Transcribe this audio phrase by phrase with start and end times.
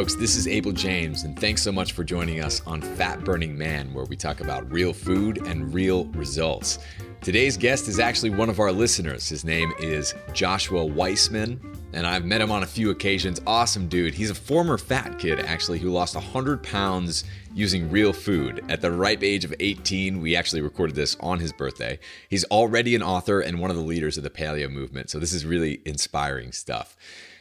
[0.00, 3.58] folks, this is Abel James, and thanks so much for joining us on Fat Burning
[3.58, 6.78] Man, where we talk about real food and real results.
[7.20, 9.28] Today's guest is actually one of our listeners.
[9.28, 11.60] His name is Joshua Weissman,
[11.92, 13.42] and I've met him on a few occasions.
[13.46, 14.14] Awesome dude.
[14.14, 17.24] He's a former fat kid, actually, who lost 100 pounds
[17.54, 18.64] using real food.
[18.70, 21.98] At the ripe age of 18, we actually recorded this on his birthday.
[22.30, 25.34] He's already an author and one of the leaders of the paleo movement, so this
[25.34, 26.96] is really inspiring stuff.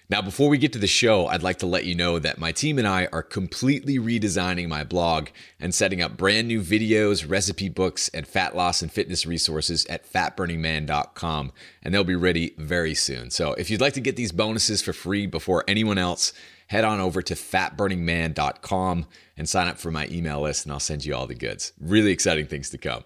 [0.10, 2.52] Now, before we get to the show, I'd like to let you know that my
[2.52, 5.28] team and I are completely redesigning my blog
[5.60, 10.12] and setting up brand new videos, recipe books, and fat loss and fitness resources at
[10.12, 11.52] fatburningman.com,
[11.84, 13.30] and they'll be ready very soon.
[13.30, 16.34] So, if you'd like to get these bonuses for free before anyone else,
[16.66, 19.06] head on over to fatburningman.com
[19.38, 21.72] and sign up for my email list, and I'll send you all the goods.
[21.80, 23.04] Really exciting things to come.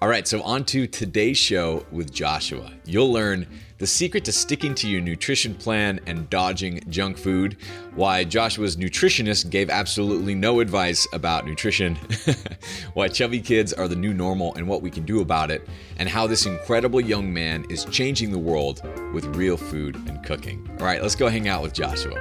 [0.00, 2.72] All right, so on to today's show with Joshua.
[2.84, 3.48] You'll learn
[3.78, 7.56] the secret to sticking to your nutrition plan and dodging junk food,
[7.94, 11.96] why Joshua's nutritionist gave absolutely no advice about nutrition,
[12.94, 15.66] why chubby kids are the new normal and what we can do about it,
[15.98, 18.82] and how this incredible young man is changing the world
[19.14, 20.68] with real food and cooking.
[20.80, 22.20] All right, let's go hang out with Joshua.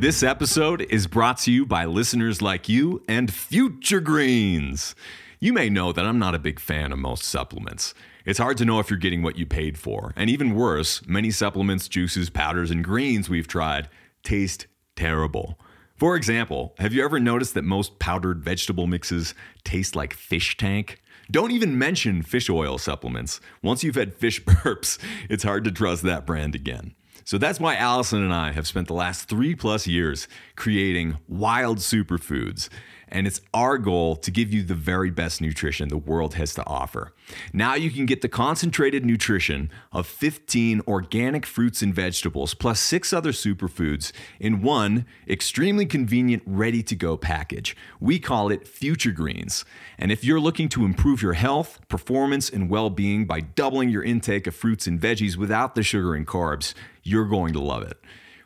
[0.00, 4.94] This episode is brought to you by listeners like you and Future Greens.
[5.40, 7.94] You may know that I'm not a big fan of most supplements.
[8.24, 10.12] It's hard to know if you're getting what you paid for.
[10.16, 13.88] And even worse, many supplements, juices, powders, and greens we've tried
[14.24, 14.66] taste
[14.96, 15.56] terrible.
[15.94, 21.00] For example, have you ever noticed that most powdered vegetable mixes taste like fish tank?
[21.30, 23.40] Don't even mention fish oil supplements.
[23.62, 24.98] Once you've had fish burps,
[25.30, 26.96] it's hard to trust that brand again.
[27.28, 31.78] So that's why Allison and I have spent the last three plus years creating wild
[31.78, 32.70] superfoods.
[33.10, 36.66] And it's our goal to give you the very best nutrition the world has to
[36.66, 37.12] offer.
[37.52, 43.12] Now you can get the concentrated nutrition of 15 organic fruits and vegetables, plus six
[43.12, 47.76] other superfoods in one extremely convenient, ready to go package.
[48.00, 49.64] We call it Future Greens.
[49.98, 54.02] And if you're looking to improve your health, performance, and well being by doubling your
[54.02, 57.98] intake of fruits and veggies without the sugar and carbs, you're going to love it.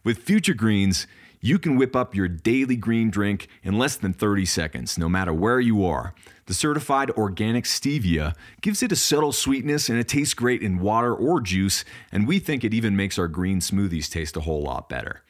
[0.05, 1.07] With Future Greens,
[1.43, 5.35] you can whip up your daily green drink in less than 30 seconds, no matter
[5.35, 6.15] where you are.
[6.47, 11.13] The certified organic stevia gives it a subtle sweetness and it tastes great in water
[11.13, 14.89] or juice, and we think it even makes our green smoothies taste a whole lot
[14.89, 15.23] better.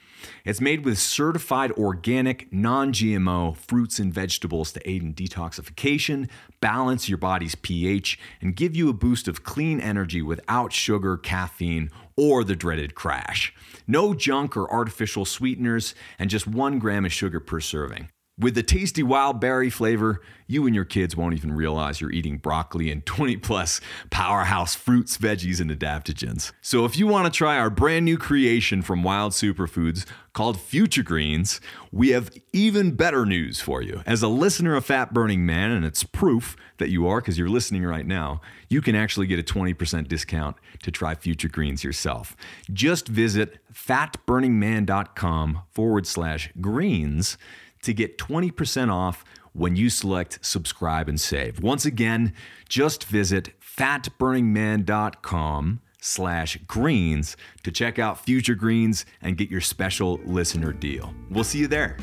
[0.45, 6.29] It's made with certified organic, non GMO fruits and vegetables to aid in detoxification,
[6.61, 11.91] balance your body's pH, and give you a boost of clean energy without sugar, caffeine,
[12.17, 13.55] or the dreaded crash.
[13.87, 18.09] No junk or artificial sweeteners, and just one gram of sugar per serving.
[18.39, 22.39] With the tasty wild berry flavor, you and your kids won't even realize you're eating
[22.39, 26.51] broccoli and 20 plus powerhouse fruits, veggies, and adaptogens.
[26.63, 31.03] So if you want to try our brand new creation from Wild Superfoods called Future
[31.03, 31.61] Greens,
[31.91, 34.03] we have even better news for you.
[34.07, 37.51] As a listener of Fat Burning Man, and it's proof that you are because you're
[37.51, 38.41] listening right now,
[38.71, 42.35] you can actually get a 20% discount to try Future Greens yourself.
[42.73, 47.37] Just visit fatburningman.com forward slash greens
[47.83, 51.63] to get 20% off when you select subscribe and save.
[51.63, 52.33] Once again,
[52.69, 60.73] just visit fatburningman.com slash greens to check out future greens and get your special listener
[60.73, 61.15] deal.
[61.31, 61.97] We'll see you there.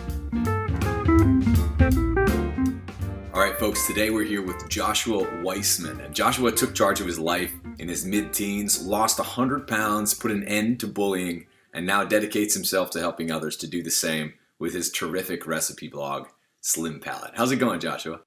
[3.33, 6.01] All right, folks, today we're here with Joshua Weissman.
[6.01, 10.31] And Joshua took charge of his life in his mid teens, lost 100 pounds, put
[10.31, 14.33] an end to bullying, and now dedicates himself to helping others to do the same
[14.59, 16.27] with his terrific recipe blog,
[16.61, 17.31] Slim Palate.
[17.35, 18.21] How's it going, Joshua?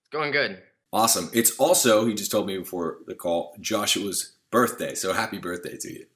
[0.00, 0.62] It's going good.
[0.92, 1.30] Awesome.
[1.32, 4.94] It's also, he just told me before the call, Joshua's birthday.
[4.94, 6.06] So happy birthday to you.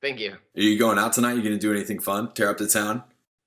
[0.00, 0.32] Thank you.
[0.32, 1.34] Are you going out tonight?
[1.34, 2.32] You going to do anything fun?
[2.32, 3.02] Tear up the town?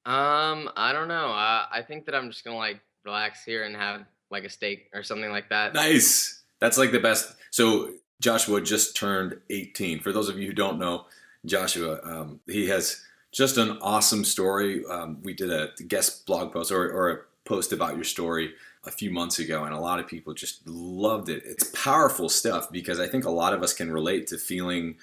[0.05, 1.27] Um, I don't know.
[1.27, 4.49] Uh, I think that I'm just going to like relax here and have like a
[4.49, 5.73] steak or something like that.
[5.73, 6.43] Nice.
[6.59, 7.33] That's like the best.
[7.51, 7.91] So
[8.21, 9.99] Joshua just turned 18.
[10.01, 11.05] For those of you who don't know,
[11.45, 13.01] Joshua, um, he has
[13.33, 14.85] just an awesome story.
[14.85, 18.53] Um, we did a guest blog post or, or a post about your story
[18.85, 21.41] a few months ago, and a lot of people just loved it.
[21.45, 24.95] It's powerful stuff because I think a lot of us can relate to feeling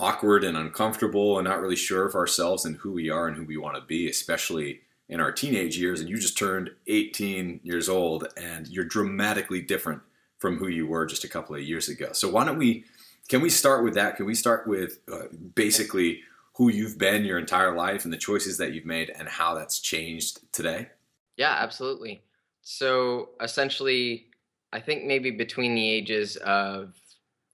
[0.00, 3.44] awkward and uncomfortable and not really sure of ourselves and who we are and who
[3.44, 6.00] we want to be, especially in our teenage years.
[6.00, 10.02] And you just turned 18 years old and you're dramatically different
[10.38, 12.08] from who you were just a couple of years ago.
[12.12, 12.84] So, why don't we?
[13.28, 14.16] Can we start with that?
[14.16, 15.24] Can we start with uh,
[15.54, 16.20] basically
[16.56, 19.78] who you've been your entire life and the choices that you've made and how that's
[19.78, 20.88] changed today?
[21.36, 22.22] Yeah, absolutely.
[22.62, 24.26] So essentially,
[24.72, 26.94] I think maybe between the ages of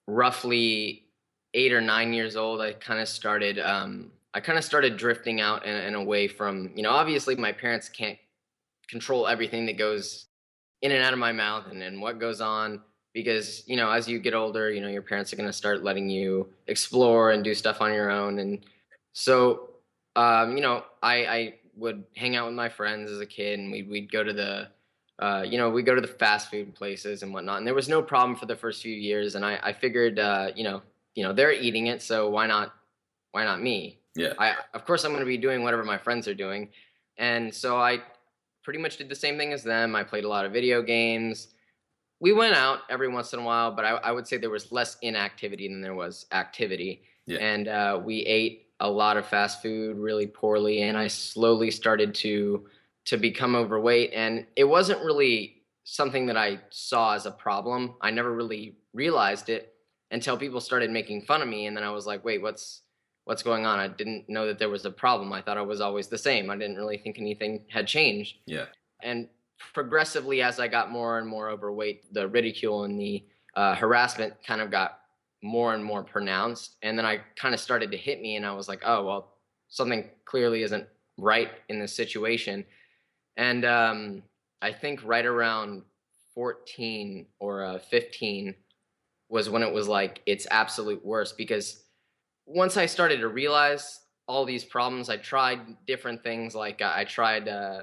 [0.06, 1.04] roughly
[1.52, 3.58] eight or nine years old, I kind of started.
[3.58, 6.70] Um, I kind of started drifting out and, and away from.
[6.76, 8.18] You know, obviously, my parents can't
[8.88, 10.26] control everything that goes
[10.80, 12.80] in and out of my mouth and, and what goes on
[13.14, 15.84] because you know as you get older you know your parents are going to start
[15.84, 18.64] letting you explore and do stuff on your own and
[19.12, 19.70] so
[20.16, 23.72] um, you know I, I would hang out with my friends as a kid and
[23.72, 24.68] we'd, we'd go to the
[25.18, 27.88] uh, you know we go to the fast food places and whatnot and there was
[27.88, 30.82] no problem for the first few years and i, I figured uh, you know
[31.14, 32.74] you know they're eating it so why not
[33.32, 34.32] why not me Yeah.
[34.38, 36.70] i of course i'm going to be doing whatever my friends are doing
[37.18, 38.00] and so i
[38.64, 41.48] pretty much did the same thing as them i played a lot of video games
[42.20, 44.72] we went out every once in a while but i, I would say there was
[44.72, 47.38] less inactivity than there was activity Yeah.
[47.38, 52.14] and uh, we ate a lot of fast food really poorly and i slowly started
[52.14, 52.66] to
[53.04, 57.94] to become overweight and it wasn't really something that i saw as a problem.
[58.00, 59.74] I never really realized it
[60.10, 62.82] until people started making fun of me and then i was like wait what's
[63.24, 63.78] what's going on?
[63.78, 65.32] I didn't know that there was a problem.
[65.32, 66.50] I thought i was always the same.
[66.50, 68.38] I didn't really think anything had changed.
[68.46, 68.66] Yeah.
[69.02, 69.28] and
[69.74, 73.24] progressively as i got more and more overweight the ridicule and the
[73.54, 75.01] uh, harassment kind of got
[75.42, 78.52] more and more pronounced and then i kind of started to hit me and i
[78.52, 79.34] was like oh well
[79.68, 80.86] something clearly isn't
[81.18, 82.64] right in this situation.
[83.36, 84.22] And um,
[84.60, 85.82] i think right around
[86.34, 88.54] 14 or uh, 15
[89.28, 91.84] was when it was like its absolute worst because
[92.46, 97.04] once i started to realize all these problems i tried different things like uh, i
[97.04, 97.82] tried uh,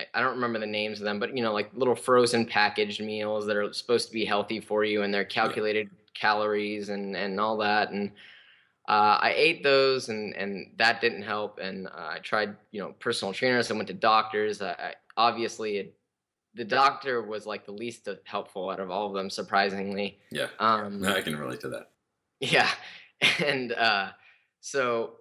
[0.00, 3.00] I- I don't remember the names of them, but you know, like little frozen packaged
[3.02, 5.88] meals that are supposed to be healthy for you, and they're calculated
[6.18, 7.90] calories and and all that.
[7.90, 8.12] And
[8.88, 11.58] uh, I ate those, and and that didn't help.
[11.58, 13.70] And uh, I tried, you know, personal trainers.
[13.70, 14.62] I went to doctors.
[14.62, 15.96] I, I, obviously, it,
[16.54, 20.18] the doctor was like the least helpful out of all of them, surprisingly.
[20.30, 20.48] Yeah.
[20.58, 21.90] Um, I can relate to that.
[22.40, 22.70] yeah.
[23.42, 24.10] And uh,
[24.60, 25.12] so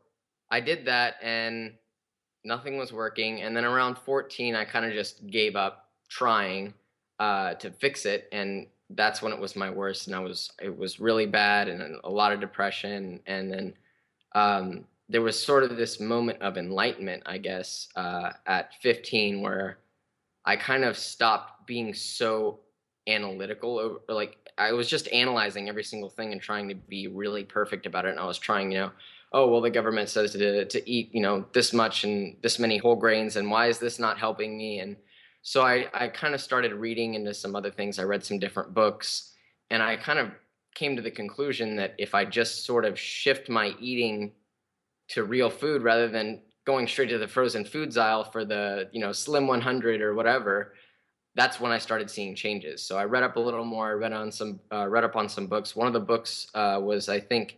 [0.52, 1.76] I did that and
[2.44, 3.42] nothing was working.
[3.42, 6.74] And then around 14, I kind of just gave up trying
[7.20, 8.28] uh, to fix it.
[8.32, 10.08] And that's when it was my worst.
[10.08, 13.20] And I was, it was really bad and a lot of depression.
[13.26, 13.74] And then
[14.34, 19.80] um, there was sort of this moment of enlightenment, I guess, uh, at 15 where
[20.46, 22.60] I kind of stopped being so
[23.08, 27.44] analytical over like I was just analyzing every single thing and trying to be really
[27.44, 28.12] perfect about it.
[28.12, 28.92] And I was trying, you know,
[29.34, 32.78] oh well, the government says to to eat, you know, this much and this many
[32.78, 34.80] whole grains, and why is this not helping me?
[34.80, 34.96] And
[35.46, 38.00] so I I kind of started reading into some other things.
[38.00, 39.32] I read some different books,
[39.70, 40.32] and I kind of
[40.74, 44.34] came to the conclusion that if I just sort of shift my eating
[45.10, 49.00] to real food rather than going straight to the frozen foods aisle for the you
[49.00, 50.74] know slim 100 or whatever
[51.36, 52.82] that's when I started seeing changes.
[52.82, 53.90] So I read up a little more.
[53.90, 55.76] I read on some, uh, read up on some books.
[55.76, 57.58] One of the books uh, was, I think,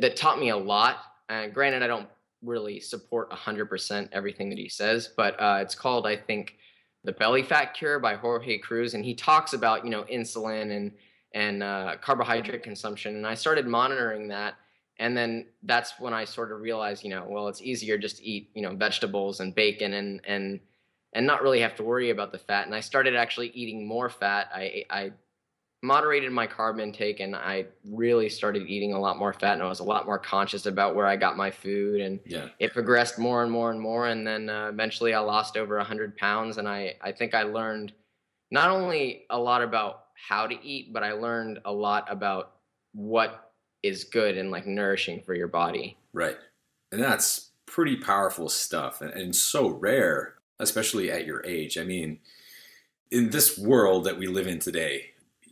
[0.00, 0.96] that taught me a lot.
[1.28, 2.08] And granted, I don't
[2.42, 6.56] really support 100% everything that he says, but uh, it's called, I think,
[7.04, 10.92] "The Belly Fat Cure" by Jorge Cruz, and he talks about, you know, insulin and
[11.32, 13.16] and uh, carbohydrate consumption.
[13.16, 14.54] And I started monitoring that,
[14.98, 18.24] and then that's when I sort of realized, you know, well, it's easier just to
[18.24, 20.60] eat, you know, vegetables and bacon and and
[21.12, 22.66] and not really have to worry about the fat.
[22.66, 24.48] And I started actually eating more fat.
[24.54, 25.12] I I
[25.82, 29.68] moderated my carb intake and I really started eating a lot more fat and I
[29.68, 32.48] was a lot more conscious about where I got my food and Yeah.
[32.58, 36.16] it progressed more and more and more and then uh, eventually I lost over 100
[36.18, 37.92] pounds and I I think I learned
[38.50, 42.56] not only a lot about how to eat but I learned a lot about
[42.92, 45.96] what is good and like nourishing for your body.
[46.12, 46.36] Right.
[46.92, 51.78] And that's pretty powerful stuff and, and so rare, especially at your age.
[51.78, 52.18] I mean,
[53.10, 55.09] in this world that we live in today,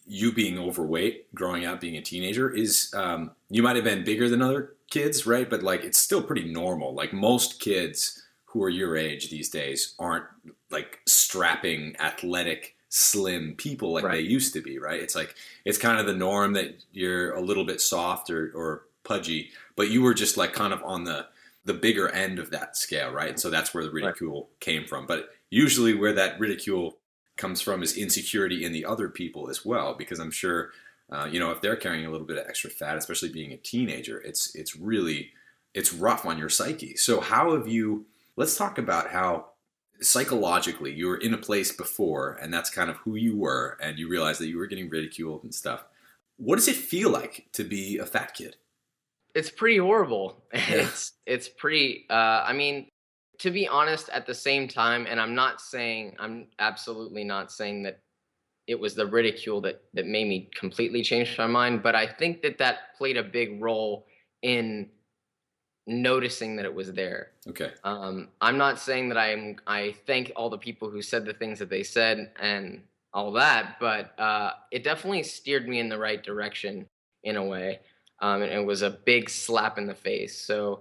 [0.08, 4.28] you being overweight, growing up, being a teenager, is um, you might have been bigger
[4.28, 5.48] than other kids, right?
[5.48, 6.94] But like, it's still pretty normal.
[6.94, 10.24] Like, most kids who are your age these days aren't
[10.70, 14.14] like strapping, athletic, slim people like Right.
[14.16, 15.00] they used to be, right?
[15.00, 15.34] It's like,
[15.66, 19.90] it's kind of the norm that you're a little bit soft or, or pudgy, but
[19.90, 21.26] you were just like kind of on the,
[21.66, 23.28] the bigger end of that scale, right?
[23.28, 25.06] And so that's where the ridicule came from.
[25.06, 26.96] But usually, where that ridicule
[27.38, 30.72] comes from is insecurity in the other people as well, because I'm sure,
[31.10, 33.56] uh, you know, if they're carrying a little bit of extra fat, especially being a
[33.56, 35.30] teenager, it's it's really
[35.72, 36.96] it's rough on your psyche.
[36.96, 38.04] So how have you?
[38.36, 39.46] Let's talk about how
[40.00, 43.98] psychologically you were in a place before, and that's kind of who you were, and
[43.98, 45.84] you realized that you were getting ridiculed and stuff.
[46.36, 48.56] What does it feel like to be a fat kid?
[49.38, 50.42] it's pretty horrible.
[50.52, 52.06] It's it's pretty.
[52.10, 52.88] Uh, I mean,
[53.38, 57.84] to be honest, at the same time, and I'm not saying I'm absolutely not saying
[57.84, 58.00] that
[58.66, 62.42] it was the ridicule that that made me completely change my mind, but I think
[62.42, 64.06] that that played a big role
[64.42, 64.90] in
[65.86, 67.30] noticing that it was there.
[67.48, 67.72] Okay.
[67.82, 71.58] Um, I'm not saying that I'm I thank all the people who said the things
[71.60, 72.82] that they said and
[73.14, 76.86] all that, but uh, it definitely steered me in the right direction
[77.24, 77.80] in a way.
[78.20, 80.38] Um, and it was a big slap in the face.
[80.40, 80.80] So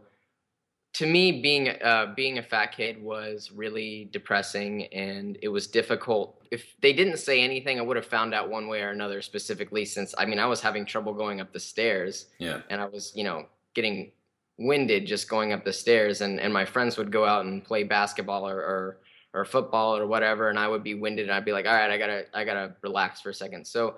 [0.93, 6.41] to me, being uh, being a fat kid was really depressing, and it was difficult.
[6.49, 9.21] If they didn't say anything, I would have found out one way or another.
[9.21, 12.61] Specifically, since I mean, I was having trouble going up the stairs, Yeah.
[12.69, 14.11] and I was, you know, getting
[14.57, 17.83] winded just going up the stairs, and and my friends would go out and play
[17.83, 18.97] basketball or or,
[19.33, 21.91] or football or whatever, and I would be winded, and I'd be like, all right,
[21.91, 23.67] I gotta I gotta relax for a second.
[23.67, 23.97] So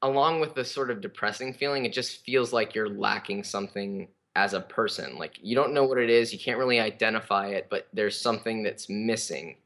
[0.00, 4.54] along with the sort of depressing feeling, it just feels like you're lacking something as
[4.54, 5.18] a person.
[5.18, 8.62] Like you don't know what it is, you can't really identify it, but there's something
[8.62, 9.56] that's missing,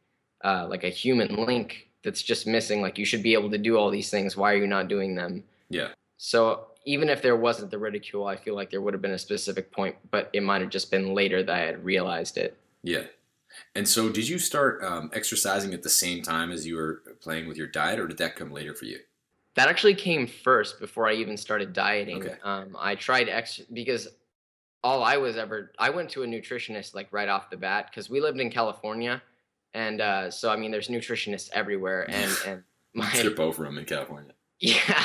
[0.44, 2.80] uh, like a human link that's just missing.
[2.82, 4.36] Like you should be able to do all these things.
[4.36, 5.44] Why are you not doing them?
[5.70, 5.88] Yeah.
[6.16, 9.18] So even if there wasn't the ridicule, I feel like there would have been a
[9.18, 12.56] specific point, but it might have just been later that I had realized it.
[12.82, 13.04] Yeah.
[13.74, 17.48] And so, did you start um, exercising at the same time as you were playing
[17.48, 18.98] with your diet, or did that come later for you?
[19.54, 22.22] That actually came first before I even started dieting.
[22.22, 22.36] Okay.
[22.44, 24.08] Um, I tried ex because
[24.84, 28.08] all I was ever I went to a nutritionist like right off the bat because
[28.08, 29.22] we lived in California,
[29.74, 32.62] and uh, so I mean there's nutritionists everywhere, and and
[32.94, 34.32] my Trip over them in California.
[34.60, 35.04] yeah,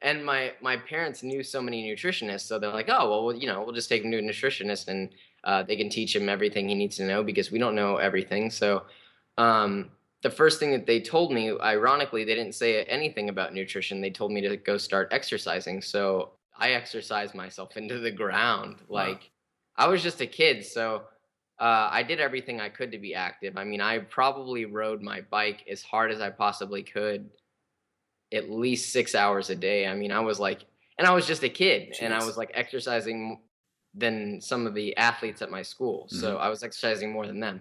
[0.00, 3.62] and my my parents knew so many nutritionists, so they're like, oh well, you know,
[3.62, 5.10] we'll just take him to a nutritionist, and
[5.44, 8.50] uh, they can teach him everything he needs to know because we don't know everything.
[8.50, 8.84] So,
[9.38, 9.90] um,
[10.22, 14.00] the first thing that they told me, ironically, they didn't say anything about nutrition.
[14.00, 15.82] They told me to go start exercising.
[15.82, 16.30] So
[16.62, 18.76] I exercised myself into the ground.
[18.88, 19.08] Wow.
[19.08, 19.30] Like
[19.76, 21.02] I was just a kid, so.
[21.58, 23.56] Uh, I did everything I could to be active.
[23.56, 27.30] I mean, I probably rode my bike as hard as I possibly could
[28.32, 29.86] at least six hours a day.
[29.86, 30.64] I mean, I was like,
[30.98, 33.42] and I was just a kid, and I was like exercising
[33.94, 36.08] than some of the athletes at my school.
[36.08, 37.60] So I was exercising more than them,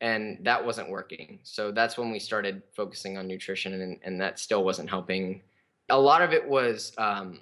[0.00, 1.40] and that wasn't working.
[1.42, 5.42] So that's when we started focusing on nutrition, and, and that still wasn't helping.
[5.90, 6.92] A lot of it was.
[6.96, 7.40] Um,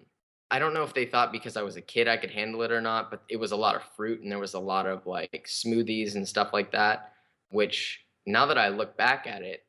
[0.50, 2.70] I don't know if they thought because I was a kid I could handle it
[2.70, 5.06] or not, but it was a lot of fruit and there was a lot of
[5.06, 7.12] like smoothies and stuff like that,
[7.50, 9.64] which now that I look back at it,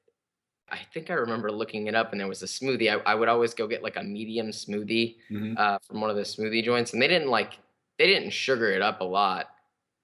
[0.70, 2.92] I think I remember looking it up and there was a smoothie.
[2.92, 5.58] I, I would always go get like a medium smoothie Mhm.
[5.58, 7.60] uh, from one of the smoothie joints, and they didn't like
[7.98, 9.50] they didn't sugar it up a lot.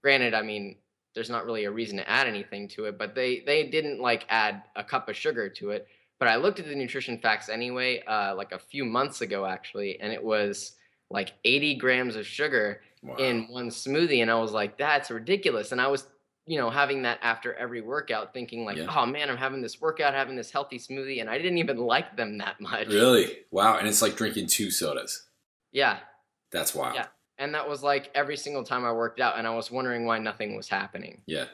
[0.02, 0.78] Granted, I mean,
[1.16, 4.26] there's not really a reason to add anything to it, but they they didn't like
[4.30, 5.88] add a cup of sugar to it.
[6.24, 10.00] But I looked at the nutrition facts anyway, uh, like a few months ago actually,
[10.00, 10.78] and it was
[11.10, 13.16] like 80 grams of sugar Wow.
[13.18, 15.74] in one smoothie, and I was like, that's ridiculous.
[15.74, 16.08] And I was,
[16.46, 18.86] you know, having that after every workout, thinking like, Yeah.
[18.90, 22.16] oh man, I'm having this workout, having this healthy smoothie, and I didn't even like
[22.16, 22.88] them that much.
[22.88, 23.40] really?
[23.52, 23.78] Wow.
[23.78, 25.28] And it's like drinking two sodas.
[25.74, 25.98] Yeah,
[26.54, 26.96] That's wild.
[26.96, 27.08] Yeah.
[27.38, 30.20] and that was like every single time I worked out, and I was wondering why
[30.20, 31.20] nothing was happening.
[31.26, 31.48] Yeah.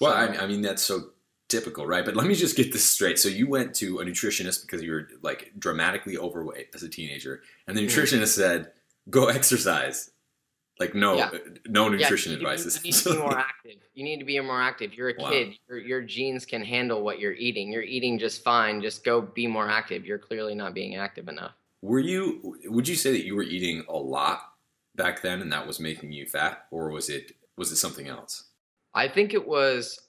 [0.00, 1.10] Well, So- I, I mean, that's so
[1.48, 2.04] typical, right?
[2.04, 3.18] But let me just get this straight.
[3.18, 7.42] So you went to a nutritionist because you were like dramatically overweight as a teenager,
[7.66, 7.90] and the Mhm.
[7.90, 8.72] nutritionist said,
[9.10, 10.10] "Go exercise."
[10.80, 11.30] Like no, Yeah.
[11.68, 12.62] no Yeah, nutrition you, advice.
[12.64, 13.76] You, is- you need to be more active.
[13.94, 14.92] You need to be more active.
[14.94, 15.30] You're a Wow.
[15.30, 15.54] kid.
[15.68, 17.70] Your, your genes can handle what you're eating.
[17.72, 18.82] You're eating just fine.
[18.82, 20.04] Just go be more active.
[20.04, 21.52] You're clearly not being active enough.
[21.80, 22.58] Were you?
[22.64, 24.40] Would you say that you were eating a lot
[24.96, 28.44] back then, and that was making you fat, or was it was it something else?
[28.94, 30.00] I think it was.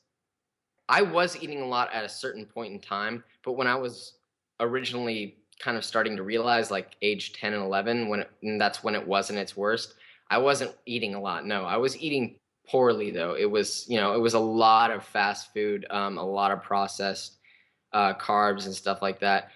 [0.87, 4.13] I was eating a lot at a certain point in time, but when I was
[4.59, 8.83] originally kind of starting to realize, like age ten and eleven, when it, and that's
[8.83, 9.95] when it wasn't its worst,
[10.29, 11.45] I wasn't eating a lot.
[11.45, 12.35] No, I was eating
[12.67, 13.35] poorly though.
[13.35, 16.61] It was, you know, it was a lot of fast food, um, a lot of
[16.61, 17.37] processed
[17.93, 19.51] uh, carbs and stuff like that.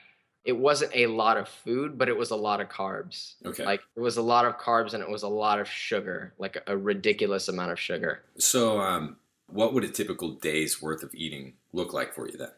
[0.46, 3.34] It wasn't a lot of food, but it was a lot of carbs.
[3.46, 3.66] Okay.
[3.66, 6.56] Like it was a lot of carbs and it was a lot of sugar, like
[6.56, 8.22] a, a ridiculous amount of sugar.
[8.38, 9.18] so, um,
[9.52, 12.52] what would a typical day's worth of eating look like for you then?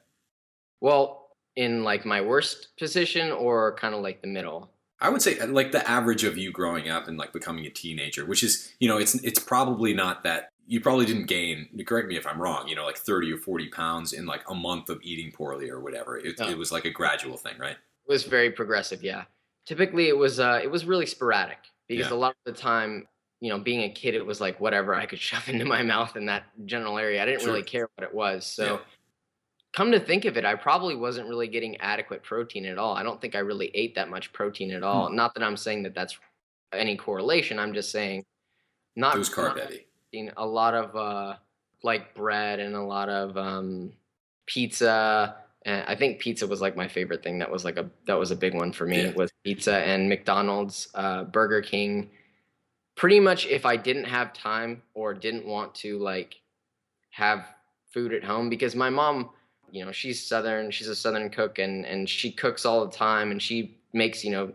[0.79, 4.71] Well, in like my worst position or kind of like the middle.
[4.99, 7.69] I would say uh, like the average of you growing up and like becoming a
[7.69, 11.67] teenager, which is you know it's it's probably not that you probably didn't gain.
[11.85, 12.67] Correct me if I'm wrong.
[12.67, 15.79] You know, like thirty or forty pounds in like a month of eating poorly or
[15.79, 16.17] whatever.
[16.17, 16.47] It, No.
[16.49, 17.75] it was like a gradual thing, right?
[18.05, 19.23] It was very progressive, yeah.
[19.65, 21.57] Typically, it was uh, it was really sporadic
[21.87, 22.15] because Yeah.
[22.15, 23.07] a lot of the time,
[23.41, 26.15] you know, being a kid, it was like whatever I could shove into my mouth
[26.15, 27.21] in that general area.
[27.21, 28.45] I didn't really care what it was.
[28.45, 28.77] So, Yeah.
[29.73, 32.95] come to think of it, I probably wasn't really getting adequate protein at all.
[32.95, 35.09] I don't think I really ate that much protein at all.
[35.09, 36.17] Not that I'm saying that that's
[36.71, 37.57] any correlation.
[37.59, 38.23] I'm just saying
[38.95, 39.85] not It was carb heavy.
[40.37, 41.35] a lot of uh,
[41.83, 43.91] like bread and a lot of um,
[44.45, 45.35] pizza.
[45.63, 47.39] And I think pizza was like my favorite thing.
[47.39, 49.03] That was like a that was a big one for me.
[49.03, 49.11] Yeah.
[49.13, 52.09] Was pizza and McDonald's, uh, Burger King,
[53.01, 56.35] pretty much if I didn't have time or didn't want to like
[57.09, 57.47] have
[57.91, 59.31] food at home because my mom,
[59.71, 63.31] you know, she's southern, she's a southern cook and and she cooks all the time
[63.31, 64.53] and she makes, you know,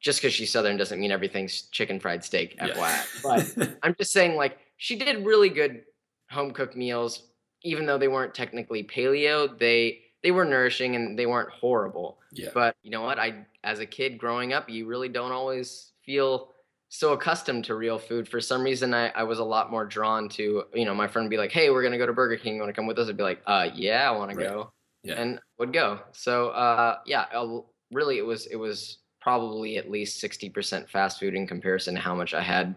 [0.00, 2.74] just because she's southern doesn't mean everything's chicken fried steak, Yeah.
[2.74, 3.56] FYI.
[3.56, 5.84] But I'm just saying like she did really good
[6.30, 7.22] home cooked meals
[7.62, 12.18] even though they weren't technically paleo, they they were nourishing and they weren't horrible.
[12.34, 12.50] yeah.
[12.52, 13.18] But you know what?
[13.18, 16.50] I as a kid growing up, you really don't always feel
[16.88, 18.28] so accustomed to real food.
[18.28, 21.26] For some reason, I, I was a lot more drawn to, you know, my friend
[21.26, 22.54] would be like, Hey, we're gonna go to Burger King.
[22.54, 23.08] You wanna come with us?
[23.08, 24.48] I'd be like, uh yeah, I wanna Right.
[24.48, 24.72] go.
[25.02, 25.20] Yeah.
[25.20, 26.00] And would go.
[26.12, 27.60] So uh yeah, i
[27.92, 32.00] really it was it was probably at least sixty percent fast food in comparison to
[32.00, 32.74] how much I had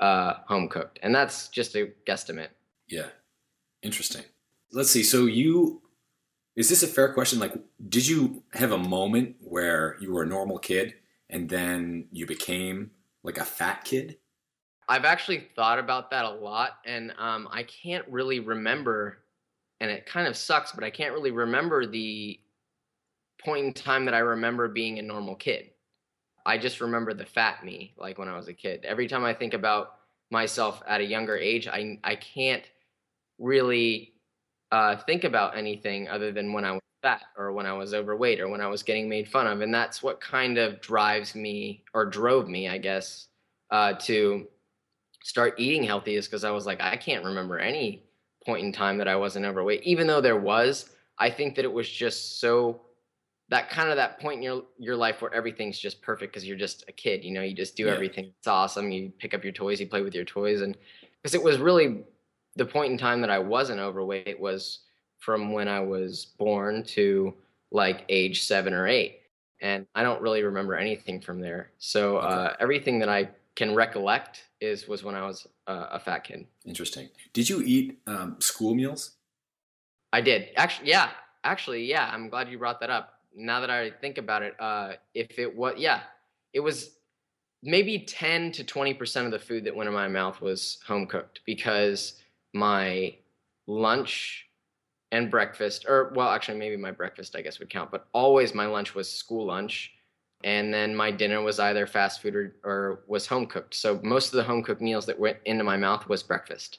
[0.00, 0.98] uh home cooked.
[1.02, 2.48] And that's just a guesstimate.
[2.88, 3.08] Yeah.
[3.82, 4.24] Interesting.
[4.72, 5.02] Let's see.
[5.02, 5.82] So you
[6.56, 7.38] is this a fair question?
[7.38, 7.54] Like,
[7.88, 10.94] did you have a moment where you were a normal kid
[11.28, 12.90] and then you became
[13.22, 14.18] like a fat kid?
[14.88, 19.18] I've actually thought about that a lot, and um, I can't really remember,
[19.80, 22.40] and it kind of sucks, but I can't really remember the
[23.44, 25.70] point in time that I remember being a normal kid.
[26.44, 28.84] I just remember the fat me, like when I was a kid.
[28.84, 29.96] Every time I think about
[30.30, 32.64] myself at a younger age, I I can't
[33.38, 34.14] really
[34.72, 38.40] uh, think about anything other than when I was fat or when I was overweight
[38.40, 41.84] or when I was getting made fun of, and that's what kind of drives me
[41.94, 43.28] or drove me, I guess,
[43.70, 44.48] uh, to
[45.22, 48.04] start eating healthy is because I was like, I can't remember any
[48.44, 49.82] point in time that I wasn't overweight.
[49.82, 52.82] Even though there was, I think that it was just so
[53.48, 56.56] that kind of that point in your your life where everything's just perfect because you're
[56.56, 57.24] just a kid.
[57.24, 57.92] You know, you just do Yeah.
[57.94, 58.32] everything.
[58.38, 58.90] It's awesome.
[58.92, 60.76] You pick up your toys, you play with your toys, and
[61.22, 62.04] because it was really
[62.56, 64.80] the point in time that I wasn't overweight was
[65.20, 67.34] from when I was born to
[67.70, 69.20] like age seven or eight.
[69.62, 71.70] And I don't really remember anything from there.
[71.78, 76.24] So uh, everything that I can recollect is was when I was uh, a fat
[76.24, 76.46] kid.
[76.64, 77.10] Interesting.
[77.34, 79.12] Did you eat um, school meals?
[80.12, 80.88] I did actually.
[80.88, 81.10] Yeah,
[81.44, 82.10] actually, yeah.
[82.12, 83.14] I'm glad you brought that up.
[83.36, 86.00] Now that I think about it, uh, if it was, yeah,
[86.52, 86.96] it was
[87.62, 91.06] maybe 10 to 20 percent of the food that went in my mouth was home
[91.06, 92.14] cooked because
[92.54, 93.14] my
[93.66, 94.46] lunch
[95.12, 98.66] and breakfast, or well, actually, maybe my breakfast I guess would count, but always my
[98.66, 99.92] lunch was school lunch,
[100.44, 103.74] and then my dinner was either fast food or, or was home cooked.
[103.74, 106.78] So most of the home cooked meals that went into my mouth was breakfast,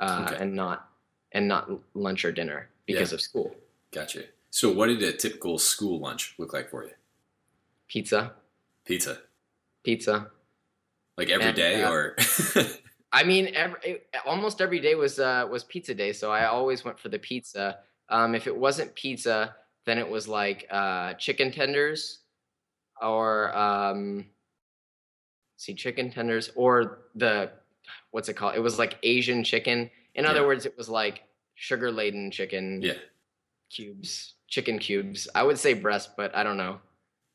[0.00, 0.42] uh, Okay.
[0.42, 0.88] and not
[1.32, 3.14] and not lunch or dinner because Yeah.
[3.16, 3.54] of school.
[3.92, 4.24] Gotcha.
[4.50, 6.90] So, what did a typical school lunch look like for you?
[7.88, 8.32] Pizza,
[8.84, 9.18] Pizza,
[9.84, 10.30] pizza.
[11.16, 12.16] like every And, day, uh, or
[13.12, 16.98] I mean, every, almost every day was uh, was pizza day, so I always went
[16.98, 17.78] for the pizza.
[18.08, 22.20] Um, if it wasn't pizza, then it was like uh, chicken tenders,
[23.02, 24.26] or um,
[25.56, 27.50] see chicken tenders, or the
[28.12, 28.54] what's it called?
[28.54, 29.90] It was like Asian chicken.
[30.14, 31.22] In other words, it was like
[31.54, 32.94] sugar laden chicken yeah,
[33.70, 35.28] cubes, chicken cubes.
[35.34, 36.78] I would say breast, but I don't know.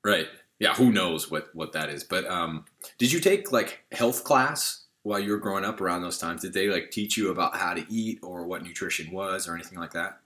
[0.04, 0.28] right.
[0.58, 2.06] Yeah, who knows what what that is?
[2.06, 2.64] But um,
[2.98, 6.41] did you take like health class while you were growing up around those times?
[6.41, 9.78] Did they like teach you about how to eat or what nutrition was or anything
[9.80, 10.20] like that?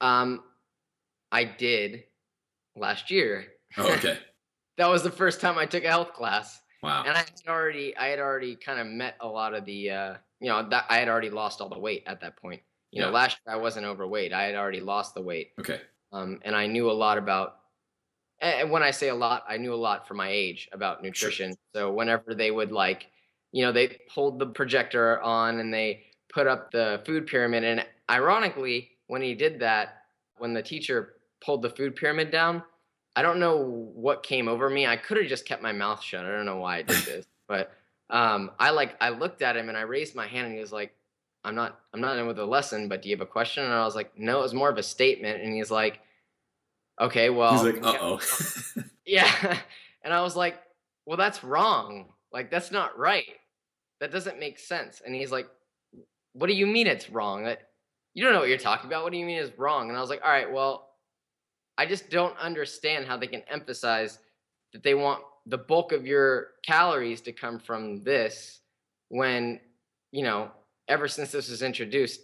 [0.00, 0.44] Um,
[1.32, 2.04] I did
[2.76, 3.46] last year.
[3.76, 4.18] Oh, okay.
[4.76, 6.60] that was the first time I took a health class.
[6.80, 7.02] Wow.
[7.06, 10.14] and I had already I had already kind of met a lot of the uh,
[10.38, 12.62] you know that I had already lost all the weight at that point.
[12.92, 13.14] You know, Yeah.
[13.14, 14.32] last year I wasn't overweight.
[14.32, 15.80] I had already lost the weight, Okay.
[16.12, 17.56] um, and I knew a lot about.
[18.40, 21.54] And when I say a lot, I knew a lot for my age about nutrition.
[21.74, 23.06] So whenever they would like,
[23.54, 27.86] you know, they pulled the projector on and they put up the food pyramid, and
[28.10, 30.02] ironically, when he did that,
[30.38, 32.64] when the teacher pulled the food pyramid down,
[33.14, 33.58] I don't know
[33.94, 34.88] what came over me.
[34.88, 36.24] I could have just kept my mouth shut.
[36.24, 37.70] I don't know why I did this, but
[38.10, 40.72] um, I like I looked at him and I raised my hand and he was
[40.72, 40.92] like,
[41.44, 43.72] "I'm not I'm not in with the lesson, but do you have a question?" And
[43.72, 46.00] I was like, "No, it was more of a statement." And he's like,
[47.00, 48.20] "Okay, well." He's like, uh oh.
[49.06, 49.30] Yeah,
[50.02, 50.60] and I was like,
[51.06, 52.06] "Well, that's wrong.
[52.32, 53.28] Like that's not right.
[54.04, 55.48] That doesn't make sense." And he's like,
[56.34, 57.44] "What do you mean it's wrong?
[57.44, 57.70] That
[58.12, 59.02] you don't know what you're talking about.
[59.02, 60.90] What do you mean it's wrong?" And I was like, "All right, well."
[61.76, 64.20] I just don't understand how they can emphasize
[64.72, 68.60] that they want the bulk of your calories to come from this
[69.08, 69.58] when,
[70.12, 70.52] you know,
[70.86, 72.20] ever since this was introduced,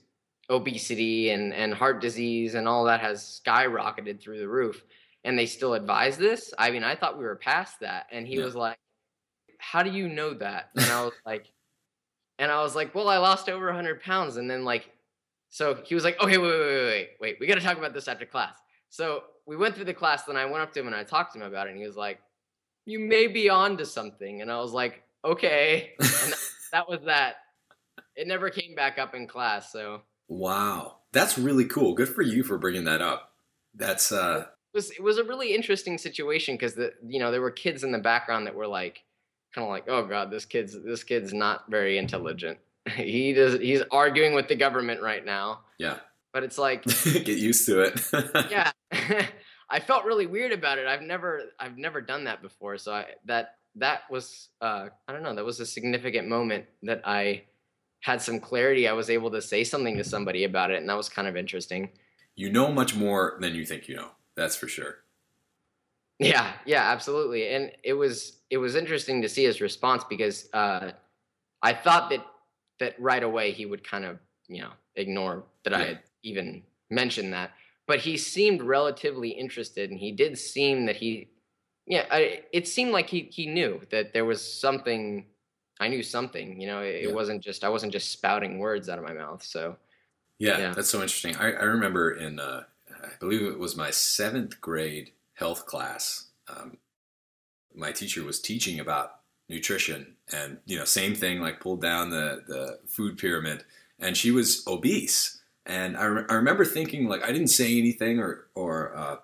[0.51, 4.85] obesity and, and heart disease and all that has skyrocketed through the roof.
[5.25, 6.55] And they still advise this.
[6.57, 8.07] I mean, I thought we were past that.
[8.13, 8.45] And he Yeah.
[8.45, 8.79] was like,
[9.59, 10.71] How do you know that?
[10.77, 11.53] And I was like,
[12.41, 14.37] and I was like, Well, I lost over 100 pounds.
[14.37, 14.91] And then, like,
[15.51, 17.37] so he was like, Okay, wait, wait, wait, wait, wait.
[17.39, 18.57] We got to talk about this after class.
[18.89, 21.35] So we went through the class, then I went up to him and I talked
[21.35, 22.19] to him about it, and he was like,
[22.87, 26.35] "You may be on to something," and I was like, "Okay." And
[26.73, 27.37] that was that.
[28.17, 31.95] It never came back up in class, so Wow, that's really cool.
[31.95, 33.33] Good for you for bringing that up.
[33.75, 37.41] That's uh, it was it was a really interesting situation because the you know there
[37.41, 39.03] were kids in the background that were like
[39.55, 42.59] kind of like oh god this kid's this kid's not very intelligent
[42.97, 45.99] he does he's arguing with the government right now yeah.
[46.33, 48.01] but it's like Get used to it.
[48.51, 48.73] yeah
[49.69, 53.07] i felt really weird about it i've never i've never done that before so i
[53.25, 57.43] that that was uh i don't know that was a significant moment that i
[58.01, 60.97] had some clarity i was able to say something to somebody about it and that
[60.97, 61.91] was kind of interesting
[62.37, 64.13] You know much more than you think you know.
[64.35, 64.99] That's for sure.
[66.21, 67.49] Yeah, yeah, absolutely.
[67.49, 70.93] And it was it was interesting to see his response because uh,
[71.63, 72.27] I thought that
[72.81, 77.33] that right away he would kind of you know ignore that I had even mentioned
[77.33, 77.53] that,
[77.87, 81.31] but he seemed relatively interested, and he did seem that he
[81.87, 85.27] yeah I, it seemed like he he knew that there was something
[85.81, 87.09] I knew something you know it, Yeah.
[87.09, 89.77] it wasn't just I wasn't just spouting words out of my mouth so
[90.39, 90.75] Yeah, Yeah.
[90.75, 91.37] that's so interesting.
[91.37, 92.65] I, I remember in, uh,
[93.03, 96.29] I believe it was my seventh grade health class.
[96.49, 96.77] Um,
[97.75, 99.17] my teacher was teaching about
[99.49, 103.65] nutrition, and you know, same thing, like pulled down the the food pyramid,
[103.99, 105.41] and she was obese.
[105.67, 109.17] And I, re- I remember thinking, like, I didn't say anything, or or, uh,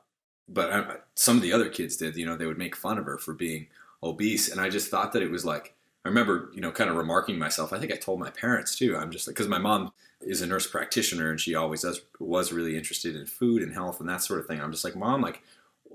[0.49, 2.17] but I, some of the other kids did.
[2.17, 3.67] You know, they would make fun of her for being
[4.03, 5.75] obese, and I just thought that it was like.
[6.05, 7.73] I remember, you know, kind of remarking myself.
[7.73, 8.97] I think I told my parents too.
[8.97, 12.53] I'm just like, because my mom is a nurse practitioner and she always does was
[12.53, 14.61] really interested in food and health and that sort of thing.
[14.61, 15.43] I'm just like, mom, like,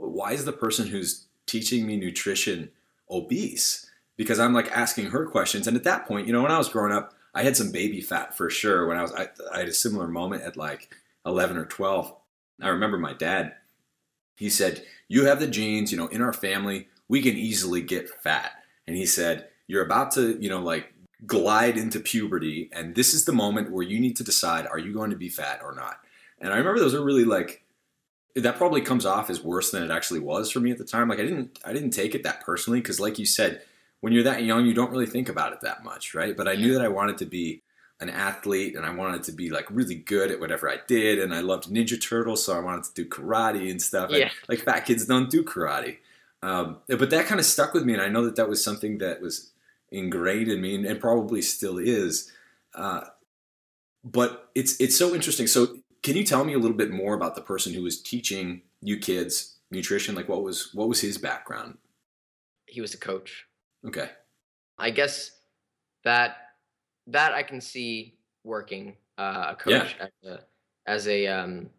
[0.09, 2.71] why is the person who's teaching me nutrition
[3.09, 3.89] obese?
[4.17, 5.67] Because I'm like asking her questions.
[5.67, 8.01] And at that point, you know, when I was growing up, I had some baby
[8.01, 8.87] fat for sure.
[8.87, 10.93] When I was, I, I had a similar moment at like
[11.25, 12.13] 11 or 12.
[12.61, 13.53] I remember my dad.
[14.35, 15.91] He said, "You have the genes.
[15.91, 18.51] You know, in our family, we can easily get fat."
[18.85, 20.93] And he said, "You're about to, you know, like
[21.25, 24.91] glide into puberty and this is the moment where you need to decide are you
[24.91, 25.99] going to be fat or not
[26.39, 27.63] and i remember those are really like
[28.35, 31.09] that probably comes off as worse than it actually was for me at the time
[31.09, 33.61] like i didn't i didn't take it that personally because like you said
[33.99, 36.55] when you're that young you don't really think about it that much right but i
[36.55, 37.61] knew that i wanted to be
[37.99, 41.33] an athlete and i wanted to be like really good at whatever i did and
[41.33, 44.29] i loved ninja turtles so i wanted to do karate and stuff and, Yeah.
[44.47, 45.97] like fat kids don't do karate
[46.43, 48.97] um, but that kind of stuck with me and i know that that was something
[48.99, 49.51] that was
[49.91, 52.31] ingrained in me and, and probably still is.
[52.73, 53.01] Uh,
[54.05, 55.47] but it's it's so interesting.
[55.47, 58.61] So can you tell me a little bit more about the person who was teaching
[58.81, 60.15] you kids nutrition?
[60.15, 61.77] Like what was what was his background?
[62.67, 63.45] he was a coach
[63.85, 64.09] Okay.
[64.77, 65.31] I guess
[66.03, 66.37] that
[67.07, 70.39] that I can see working uh, a coach as a,
[70.87, 71.69] as a um,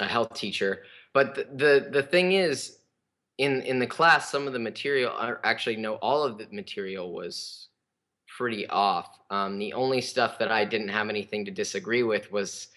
[0.00, 0.84] a health teacher.
[1.12, 2.78] But the, the the thing is,
[3.38, 7.12] in in the class, some of the material, or actually no, all of the material
[7.12, 7.68] was
[8.26, 9.18] pretty off.
[9.30, 12.68] Um, the only stuff that I didn't have anything to disagree with was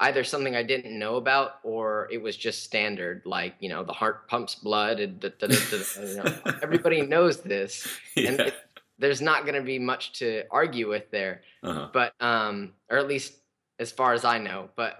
[0.00, 3.92] either something I didn't know about or it was just standard, like you know the
[3.92, 4.98] heart pumps blood.
[5.00, 5.56] And da, da, da,
[6.02, 7.86] you know, everybody knows this
[8.16, 8.54] and it,
[8.98, 11.88] there's not going to be much to argue with there Uh-huh.
[11.92, 13.32] but um or at least
[13.78, 14.98] as far as i know but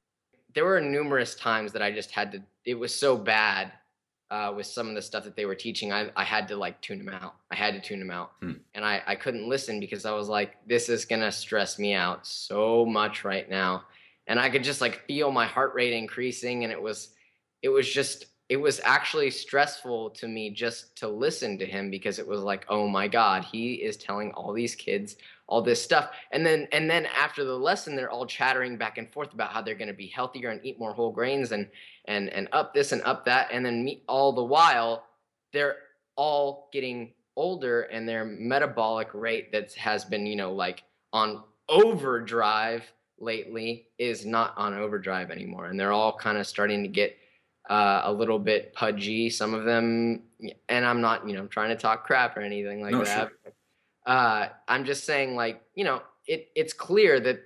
[0.54, 3.72] there were numerous times that i just had to it was so bad
[4.30, 6.80] uh, with some of the stuff that they were teaching I, I had to like
[6.80, 8.52] tune them out i had to tune them out Hmm.
[8.74, 12.26] and I, I couldn't listen because i was like this is gonna stress me out
[12.26, 13.84] so much right now
[14.26, 17.10] and i could just like feel my heart rate increasing and it was
[17.62, 22.18] it was just it was actually stressful to me just to listen to him because
[22.18, 25.16] it was like oh my god he is telling all these kids
[25.50, 26.10] all this stuff.
[26.30, 29.60] And then and then after the lesson they're all chattering back and forth about how
[29.60, 31.68] they're going to be healthier and eat more whole grains and
[32.06, 35.04] and and up this and up that and then me, all the while
[35.52, 35.76] they're
[36.16, 42.84] all getting older and their metabolic rate that has been you know like on overdrive
[43.20, 47.16] lately is not on overdrive anymore and they're all kind of starting to get
[47.68, 50.22] uh, a little bit pudgy some of them
[50.68, 53.30] and i'm not you know trying to talk crap or anything like No, that
[54.06, 57.40] uh, i'm just saying like you know it, it's clear that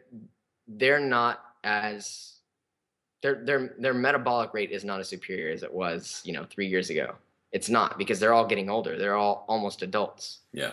[0.69, 2.35] they're not as
[3.23, 6.67] their their their metabolic rate is not as superior as it was you know three
[6.69, 7.15] years ago.
[7.53, 8.99] It's not because they're all getting older.
[8.99, 10.41] They're all almost adults.
[10.53, 10.73] Yeah.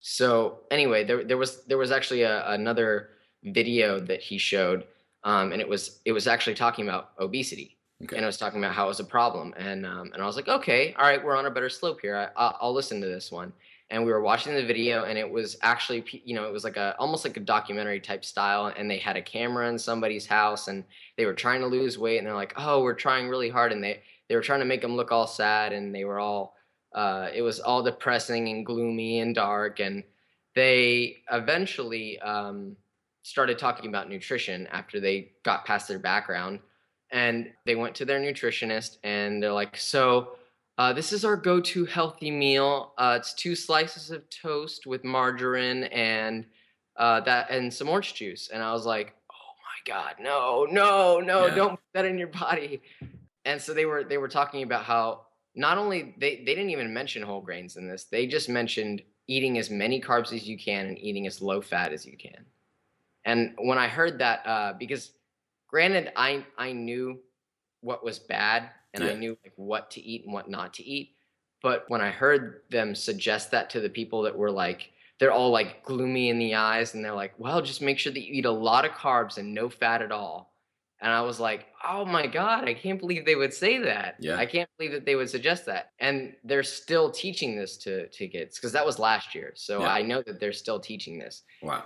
[0.00, 3.10] so anyway, there there was there was actually a, another
[3.44, 4.84] video that he showed,
[5.24, 8.16] um, and it was it was actually talking about obesity, Okay.
[8.16, 10.36] and it was talking about how it was a problem, and um, and I was
[10.36, 12.16] like, okay, all right, we're on a better slope here.
[12.16, 13.52] I, I'll, I'll listen to this one.
[13.90, 16.76] And we were watching the video, and it was actually you know it was like
[16.78, 20.68] a almost like a documentary type style, and they had a camera in somebody's house,
[20.68, 20.84] and
[21.18, 23.84] they were trying to lose weight, and they're like, oh, we're trying really hard, and
[23.84, 26.54] they they were trying to make them look all sad, and they were all
[26.94, 30.04] uh, it was all depressing and gloomy and dark and
[30.54, 32.76] they eventually um,
[33.22, 36.60] started talking about nutrition after they got past their background.
[37.10, 40.36] And they went to their nutritionist and they're like, So,
[40.78, 42.94] uh, this is our go to healthy meal.
[42.96, 46.46] Uh, it's two slices of toast with margarine and
[46.96, 48.48] uh, that and some orange juice.
[48.52, 51.54] And I was like, Oh my God, no, no, no, Yeah.
[51.54, 52.80] don't put that in your body.
[53.44, 56.94] And so they were they were talking about how not only they, they didn't even
[56.94, 60.86] mention whole grains in this, they just mentioned eating as many carbs as you can
[60.86, 62.46] and eating as low fat as you can.
[63.24, 65.12] And when I heard that, uh, because
[65.68, 67.20] granted, I I knew
[67.80, 71.14] what was bad and I knew like what to eat and what not to eat,
[71.62, 75.50] but when I heard them suggest that to the people that were like they're all
[75.50, 78.44] like gloomy in the eyes and they're like, well, just make sure that you eat
[78.44, 80.52] a lot of carbs and no fat at all.
[81.00, 84.16] And I was like, oh my God, I can't believe they would say that.
[84.18, 84.36] Yeah.
[84.36, 85.92] I can't believe that they would suggest that.
[86.00, 89.52] And they're still teaching this to, to kids because that was last year.
[89.54, 89.88] So Yeah.
[89.92, 91.42] I know that they're still teaching this.
[91.62, 91.84] Wow.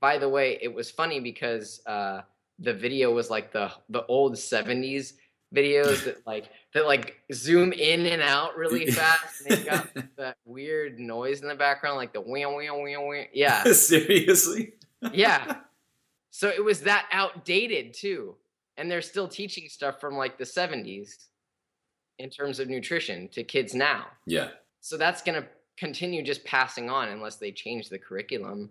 [0.00, 2.22] By the way, it was funny because uh,
[2.58, 5.14] the video was like the the old 70s
[5.54, 9.42] videos that like that like zoom in and out really fast.
[9.42, 13.26] And they've got that weird noise in the background, like the wham wham wham wham.
[13.32, 13.64] Yeah.
[13.72, 14.74] Seriously?
[15.12, 15.56] Yeah.
[16.32, 18.34] So it was that outdated too.
[18.76, 21.28] And they're still teaching stuff from like the 70s
[22.18, 24.04] in terms of nutrition to kids now.
[24.26, 24.48] Yeah.
[24.82, 28.68] So that's going to continue just passing on unless they change the curriculum,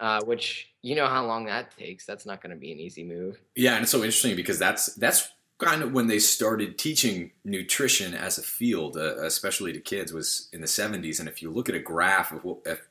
[0.00, 2.06] uh, which you know how long that takes.
[2.06, 3.40] That's not going to be an easy move.
[3.54, 8.14] Yeah, and it's so interesting because that's that's kind of when they started teaching nutrition
[8.14, 11.18] as a field, uh, especially to kids, was in the '70s.
[11.20, 12.86] And if you look at a graph of what, if,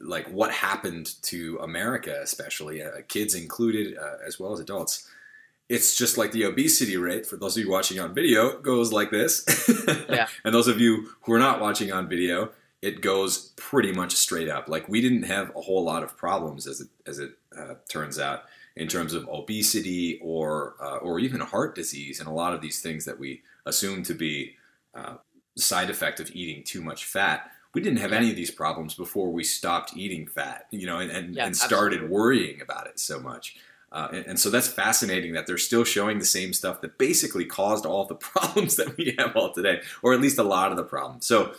[0.00, 5.08] like what happened to America, especially uh, kids included, uh, as well as adults,
[5.68, 7.26] it's just like the obesity rate.
[7.26, 9.44] For those of you watching on video, goes like this.
[10.08, 10.26] Yeah.
[10.44, 12.50] and those of you who are not watching on video,
[12.82, 14.68] it goes pretty much straight up.
[14.68, 18.18] Like we didn't have a whole lot of problems, as it as it uh, turns
[18.18, 18.44] out,
[18.76, 22.80] in terms of obesity or uh, or even heart disease, and a lot of these
[22.80, 24.54] things that we assume to be
[24.94, 25.16] uh,
[25.56, 27.50] side effect of eating too much fat.
[27.74, 28.18] We didn't have Yeah.
[28.18, 31.56] any of these problems before we stopped eating fat, you know, and, and, Yeah, and
[31.56, 33.56] started worrying about it so much.
[33.92, 37.44] Uh, and, and so that's fascinating that they're still showing the same stuff that basically
[37.44, 40.76] caused all the problems that we have all today, or at least a lot of
[40.76, 41.26] the problems.
[41.26, 41.54] So,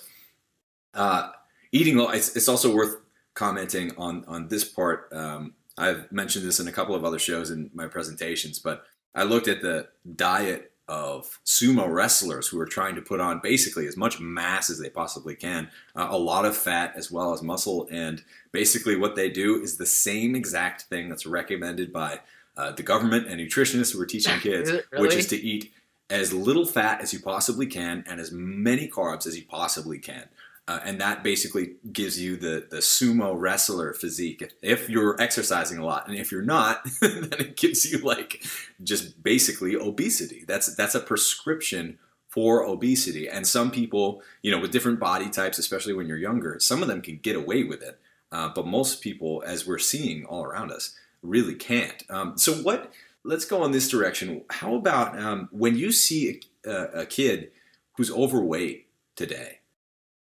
[0.93, 1.31] uh,
[1.71, 2.97] eating low, it's, it's also worth
[3.33, 5.09] commenting on on this part.
[5.11, 8.83] Um, I've mentioned this in a couple of other shows in my presentations, but
[9.15, 13.87] I looked at the diet of sumo wrestlers who are trying to put on basically
[13.87, 17.43] as much mass as they possibly can, uh, a lot of fat as well as
[17.43, 22.19] muscle, and basically what they do is the same exact thing that's recommended by
[22.57, 25.71] uh, the government and nutritionists who are teaching kids, it which is to eat
[26.09, 30.27] as little fat as you possibly can and as many carbs as you possibly can.
[30.69, 34.53] Uh, and that basically gives you the, the sumo wrestler physique.
[34.61, 38.45] If, you're exercising a lot and if you're not then it gives you like
[38.83, 40.45] just basically obesity.
[40.47, 43.27] That's that's a prescription for obesity.
[43.27, 46.87] And some people you know with different body types especially when you're younger some of
[46.87, 47.99] them can get away with it.
[48.31, 52.03] Uh, but most people as we're seeing all around us really can't.
[52.11, 54.43] Um, so what let's go in this direction.
[54.51, 57.49] How about um, when you see a, a kid
[57.93, 59.58] who's overweight today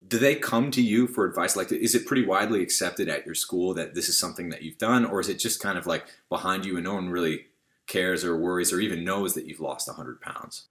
[0.08, 3.34] do they come to you for advice like is it pretty widely accepted at your
[3.34, 6.06] school that this is something that you've done or is it just kind of like
[6.28, 7.46] behind you and no one really
[7.86, 10.68] cares or worries or even knows that you've lost 100 pounds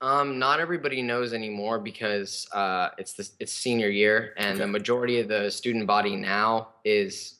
[0.00, 5.20] Um, not everybody knows anymore because uh, it's the, it's senior year, and the majority
[5.20, 7.38] of the student body now is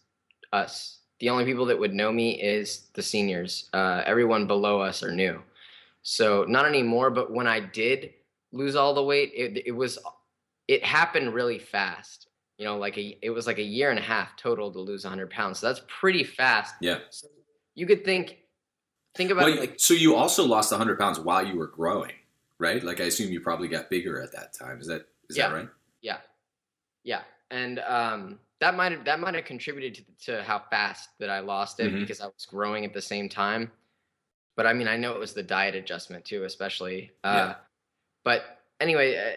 [0.52, 1.00] us.
[1.18, 3.68] The only people that would know me is the seniors.
[3.72, 5.42] Uh, everyone below us are new,
[6.02, 7.10] so not anymore.
[7.10, 8.14] But when I did
[8.52, 9.98] lose all the weight, it, it was
[10.68, 12.28] it happened really fast.
[12.58, 15.04] You know, like a it was like a year and a half total to lose
[15.04, 15.58] 100 pounds.
[15.58, 16.74] So that's pretty fast.
[16.80, 17.28] yeah So
[17.74, 18.38] you could think
[19.16, 22.12] think about well, it like so you also lost 100 pounds while you were growing
[22.58, 25.48] right like i assume you probably got bigger at that time is that is Yeah.
[25.48, 25.68] that right
[26.02, 26.18] Yeah,
[27.04, 31.30] yeah, and um, that might have that might have contributed to, to how fast that
[31.30, 32.00] I lost it Mhm.
[32.00, 33.72] because I was growing at the same time.
[34.56, 37.12] But I mean, I know it was the diet adjustment too, especially.
[37.24, 37.54] Uh, Yeah.
[38.24, 39.36] But anyway, uh,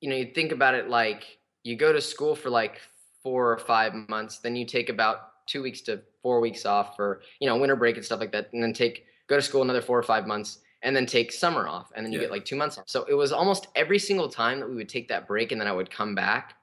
[0.00, 2.80] you know, you think about it like you go to school for like
[3.22, 7.22] four or five months, then you take about two weeks to four weeks off for
[7.40, 9.82] you know winter break and stuff like that, and then take go to school another
[9.82, 12.24] four or five months, and then take summer off, and then you Yeah.
[12.26, 12.84] get like two months off.
[12.86, 15.68] So it was almost every single time that we would take that break, and then
[15.68, 16.54] I would come back,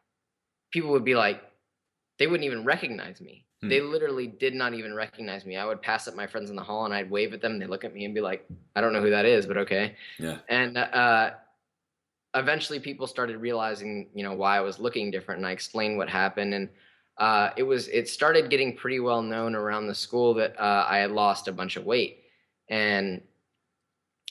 [0.72, 1.42] people would be like,
[2.18, 3.46] they wouldn't even recognize me.
[3.62, 3.70] Hmm.
[3.70, 5.58] They literally did not even recognize me.
[5.58, 7.54] I would pass up my friends in the hall, and I'd wave at them.
[7.54, 8.46] And they look at me and be like,
[8.76, 9.96] I don't know who that is, but okay.
[10.20, 11.32] yeah And uh,
[12.36, 16.10] eventually, people started realizing, you know, why I was looking different, and I explained what
[16.10, 16.54] happened.
[16.54, 16.70] And
[17.18, 20.98] uh, it was it started getting pretty well known around the school that uh, I
[20.98, 22.24] had lost a bunch of weight,
[22.70, 23.22] and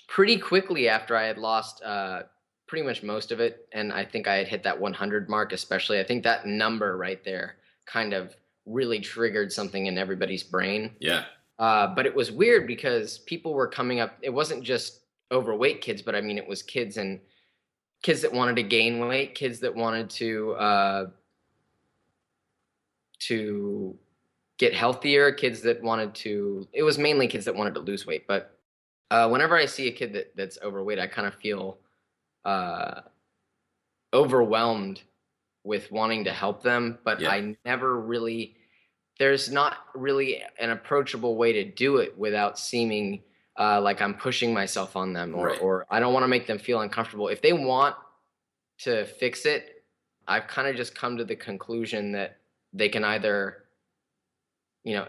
[0.09, 2.23] pretty quickly after I had lost uh,
[2.67, 5.99] pretty much most of it, and I think I had hit that 100 mark, especially.
[5.99, 8.35] I think that number right there kind of
[8.67, 10.90] really triggered something in everybody's brain.
[10.99, 11.25] Yeah.
[11.59, 14.19] Uh, but it was weird because people were coming up.
[14.23, 17.21] It wasn't just overweight kids, but I mean, it was kids and
[18.05, 21.07] kids that wanted to gain weight, kids that wanted to uh,
[23.19, 23.97] to
[24.59, 26.69] get healthier, kids that wanted to.
[26.75, 28.27] It was mainly kids that wanted to lose weight.
[28.29, 28.59] But
[29.11, 31.79] uh, whenever I see a kid that that's overweight, I kind of feel
[32.45, 33.01] uh,
[34.12, 35.01] overwhelmed
[35.64, 37.31] with wanting to help them, but Yeah.
[37.31, 38.57] I never really.
[39.19, 43.23] There's not really an approachable way to do it without seeming
[43.59, 45.62] uh, like I'm pushing myself on them, or Right.
[45.62, 47.29] or I don't want to make them feel uncomfortable.
[47.29, 47.95] If they want
[48.79, 49.85] to fix it,
[50.27, 52.38] I've kind of just come to the conclusion that
[52.73, 53.64] they can either,
[54.83, 55.07] you know,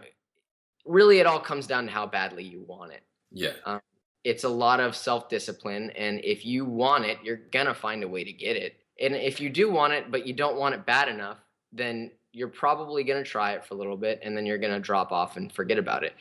[0.86, 3.80] really it all comes down to how badly you want it Yeah.
[4.24, 5.90] it's a lot of self discipline.
[5.92, 8.76] And if you want it, you're going to find a way to get it.
[9.00, 11.38] And if you do want it, but you don't want it bad enough,
[11.72, 14.74] then you're probably going to try it for a little bit and then you're going
[14.74, 16.14] to drop off and forget about it.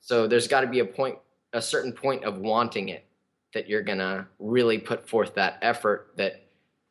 [0.00, 1.18] So there's got to be a point,
[1.52, 3.04] a certain point of wanting it
[3.52, 6.46] that you're to really put forth that effort that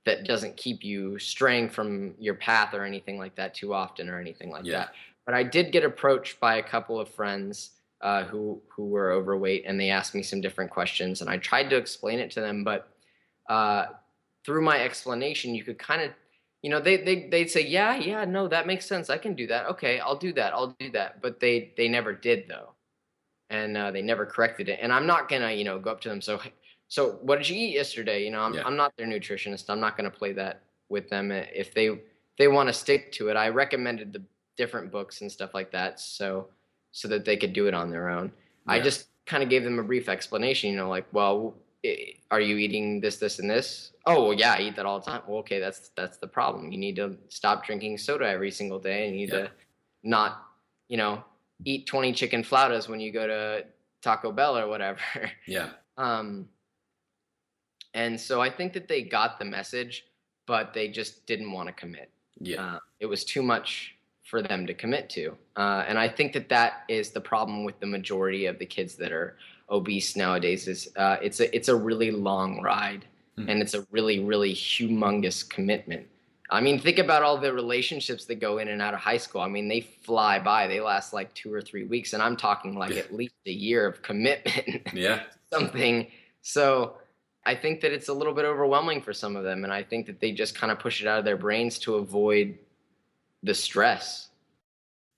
[0.06, 4.20] that doesn't keep you straying from your path or anything like that too often or
[4.20, 4.80] anything like Yeah.
[4.80, 4.94] that.
[5.26, 9.64] But I did get approached by a couple of friends uh, who who were overweight,
[9.66, 12.64] and they asked me some different questions, and I tried to explain it to them,
[12.64, 12.92] but
[13.50, 13.88] uh,
[14.46, 16.12] through my explanation, you could kind of,
[16.62, 19.10] you know, they they they'd say, yeah, yeah, no, that makes sense.
[19.10, 19.66] I can do that.
[19.68, 20.54] Okay, I'll do that.
[20.54, 21.22] I'll do that.
[21.22, 22.74] But they they never did though,
[23.50, 24.80] and uh, they never corrected it.
[24.82, 26.22] And I'm not gonna, you know, go up to them.
[26.22, 26.40] So
[26.88, 28.24] so what did you eat yesterday?
[28.24, 28.64] You know, I'm Yeah.
[28.66, 29.70] I'm not their nutritionist.
[29.70, 31.32] I'm not gonna play that with them.
[31.32, 32.00] If they
[32.38, 34.24] they want to stick to it, I recommended the
[34.56, 36.00] different books and stuff like that.
[36.00, 36.50] So
[36.92, 38.32] so that they could do it on their own.
[38.68, 41.56] I just kind of gave them a brief explanation, you know, like, well,
[42.30, 43.92] are you eating this, this, and this?
[44.06, 45.22] Oh, well, yeah, I eat that all the time.
[45.28, 46.72] Well, okay, that's that's the problem.
[46.72, 49.46] You need to stop drinking soda every single day, and you need Yeah.
[49.46, 49.52] to
[50.04, 50.48] not,
[50.88, 51.24] you know,
[51.66, 53.66] eat twenty chicken flautas when you go to
[54.02, 55.00] Taco Bell or whatever.
[55.48, 55.70] Yeah.
[55.98, 56.48] um,
[57.94, 60.06] and so I think that they got the message,
[60.46, 62.76] but they just didn't want to commit Yeah.
[62.76, 65.36] uh, it was too much for them to commit to.
[65.56, 68.96] Uh, and I think that that is the problem with the majority of the kids
[68.98, 69.38] that are
[69.72, 70.68] obese nowadays.
[70.68, 73.06] Is uh, it's a it's a really long ride,
[73.38, 73.50] Hmm.
[73.50, 76.06] and it's a really really humongous commitment.
[76.52, 79.42] I mean, think about all the relationships that go in and out of high school.
[79.42, 80.68] I mean, they fly by.
[80.68, 83.86] They last like two or three weeks, and I'm talking like at least a year
[83.86, 85.22] of commitment Yeah.
[85.54, 86.08] something.
[86.42, 86.98] So
[87.46, 90.08] I think that it's a little bit overwhelming for some of them, and I think
[90.08, 92.58] that they just kind of push it out of their brains to avoid
[93.44, 94.30] the stress.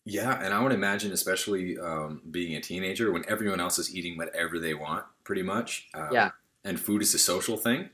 [0.04, 4.18] Yeah, and I would imagine, especially um, being a teenager, when everyone else is eating
[4.18, 5.88] whatever they want, pretty much.
[5.94, 6.32] Um, Yeah.
[6.64, 7.90] And food is a social thing.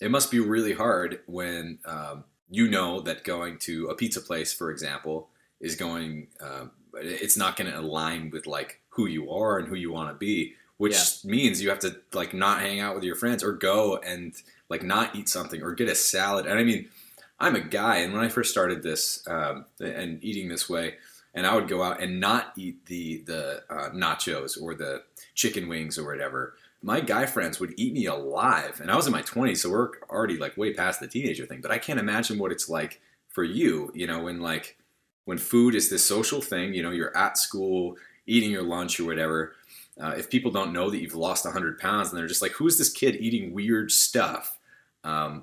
[0.00, 4.52] It must be really hard when um, you know that going to a pizza place,
[4.52, 5.28] for example,
[5.60, 6.28] is going.
[6.40, 10.08] Um, it's not going to align with like who you are and who you want
[10.08, 13.52] to be, which means you have to like not hang out with your friends or
[13.52, 14.34] go and
[14.68, 16.46] like not eat something or get a salad.
[16.46, 16.88] And I mean,
[17.38, 20.94] I'm a guy, and when I first started this um, and eating this way,
[21.34, 25.02] and I would go out and not eat the the uh, nachos or the
[25.34, 26.54] chicken wings or whatever.
[26.86, 29.90] My guy friends would eat me alive, and I was in my 20s, so we're
[30.08, 31.60] already like way past the teenager thing.
[31.60, 34.78] But I can't imagine what it's like for you, you know, when like
[35.24, 36.74] when food is this social thing.
[36.74, 37.96] You know, you're at school
[38.28, 39.56] eating your lunch or whatever.
[40.00, 42.68] Uh, if people don't know that you've lost 100 pounds, and they're just like, "Who
[42.68, 44.56] is this kid eating weird stuff?"
[45.02, 45.42] Um,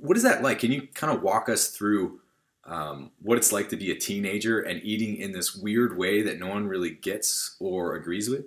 [0.00, 0.58] what is that like?
[0.58, 2.18] Can you kind of walk us through
[2.64, 6.40] um, what it's like to be a teenager and eating in this weird way that
[6.40, 8.46] no one really gets or agrees with?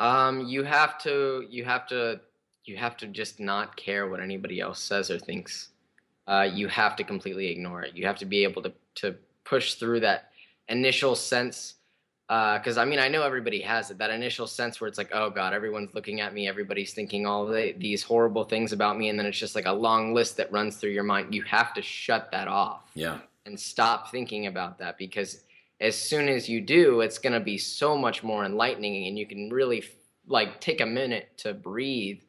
[0.00, 2.20] Um, you have to, you have to,
[2.64, 5.68] you have to just not care what anybody else says or thinks.
[6.26, 7.94] Uh, you have to completely ignore it.
[7.94, 10.30] You have to be able to to push through that
[10.68, 11.74] initial sense.
[12.28, 13.98] Because I mean, I know everybody has it.
[13.98, 16.48] That initial sense where it's like, oh God, everyone's looking at me.
[16.48, 19.72] Everybody's thinking all the, these horrible things about me, and then it's just like a
[19.72, 21.34] long list that runs through your mind.
[21.34, 25.42] You have to shut that off Yeah, and stop thinking about that because
[25.80, 29.26] as soon as you do it's going to be so much more enlightening and you
[29.26, 29.82] can really
[30.26, 32.20] like take a minute to breathe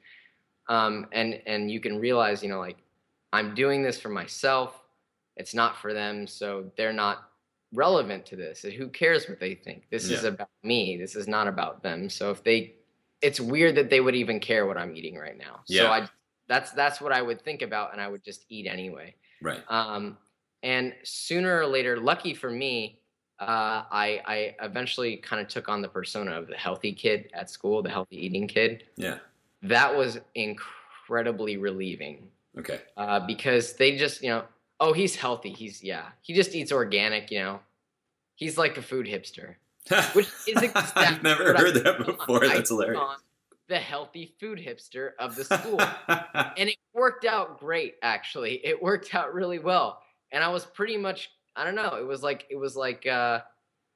[0.70, 2.78] um, and and you can realize you know like
[3.34, 4.78] i'm doing this for myself.
[5.38, 7.30] It's not for them so they're not
[7.74, 8.62] relevant to this.
[8.62, 9.84] Who cares what they think?
[9.89, 10.97] This is about me.
[10.97, 12.10] This is not about them.
[12.10, 12.76] So if they
[13.22, 15.62] it's weird that they would even care what i'm eating right now.
[15.68, 15.84] Yeah.
[15.84, 16.10] so i
[16.47, 19.16] that's that's what i would think about and i would just eat anyway.
[19.41, 19.62] Right.
[19.70, 20.18] um,
[20.64, 23.01] and sooner or later, lucky for me,
[23.42, 27.50] uh, I I eventually kind of took on the persona of the healthy kid at
[27.50, 28.84] school, the healthy eating kid.
[28.96, 29.18] Yeah.
[29.64, 32.28] That was incredibly relieving
[32.58, 32.80] Okay.
[32.98, 34.44] uh, because they just you know
[34.80, 37.60] oh he's healthy he's yeah he just eats organic you know
[38.36, 39.56] he's like a food hipster
[40.14, 42.06] which is exactly I've never what I heard that on.
[42.06, 42.39] before.
[42.48, 43.02] That's hilarious.
[43.70, 45.80] the healthy food hipster of the school
[46.58, 50.98] and it worked out great actually it worked out really well and i was pretty
[50.98, 53.39] much i don't know it was like it was like uh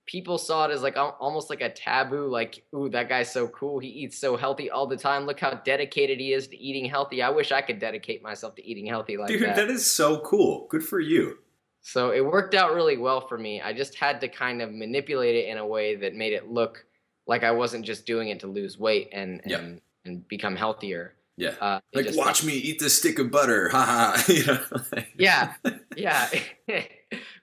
[0.05, 3.79] people saw it as like almost like a taboo like ooh that guy's so cool
[3.79, 7.21] he eats so healthy all the time look how dedicated he is to eating healthy
[7.23, 10.19] i wish i could dedicate myself to eating healthy like Dude, that that is so
[10.19, 10.67] cool.
[10.69, 11.39] Good for you.
[11.81, 15.35] so it worked out really well for me i just had to kind of manipulate
[15.35, 16.85] it in a way that made it look
[17.25, 21.55] like i wasn't just doing it to lose weight and and, and become healthier Yeah.
[21.59, 23.69] uh, Like, just- watch me eat this stick of butter.
[23.75, 24.23] Ha ha.
[24.31, 24.59] You know,
[24.93, 25.53] like- yeah
[25.97, 26.29] yeah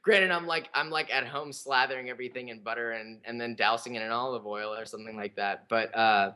[0.02, 3.94] granted i'm like i'm like at home slathering everything in butter and and then dousing
[3.94, 6.32] it in olive oil or something like that but uh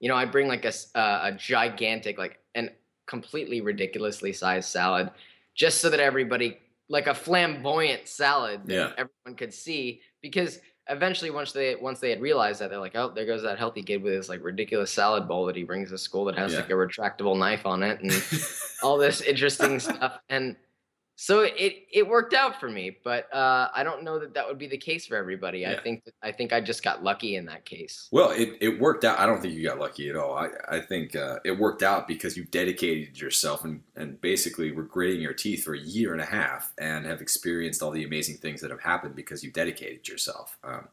[0.00, 2.70] you know i bring like a a gigantic like and
[3.06, 5.10] completely ridiculously sized salad
[5.54, 6.58] just so that everybody
[6.90, 8.90] like a flamboyant salad that Yeah.
[8.92, 10.60] everyone could see because
[10.90, 13.82] eventually once they once they had realized that they're like oh there goes that healthy
[13.82, 16.60] kid with his like ridiculous salad bowl that he brings to school that has Yeah.
[16.60, 18.12] like a retractable knife on it and
[18.82, 20.56] all this interesting stuff and
[21.20, 24.58] so it it worked out for me but uh, i don't know that that would
[24.58, 27.64] be the case for everybody i think i think i just got lucky in that
[27.64, 29.18] case Well, it, it worked out.
[29.18, 30.34] I don't think you got lucky at all.
[30.34, 34.82] I, I think uh, it worked out because you dedicated yourself and, and basically were
[34.82, 38.36] gritting your teeth for a year and a half and have experienced all the amazing
[38.36, 40.58] things that have happened because you dedicated yourself.
[40.64, 40.88] Um,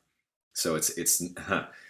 [0.53, 1.23] so it's it's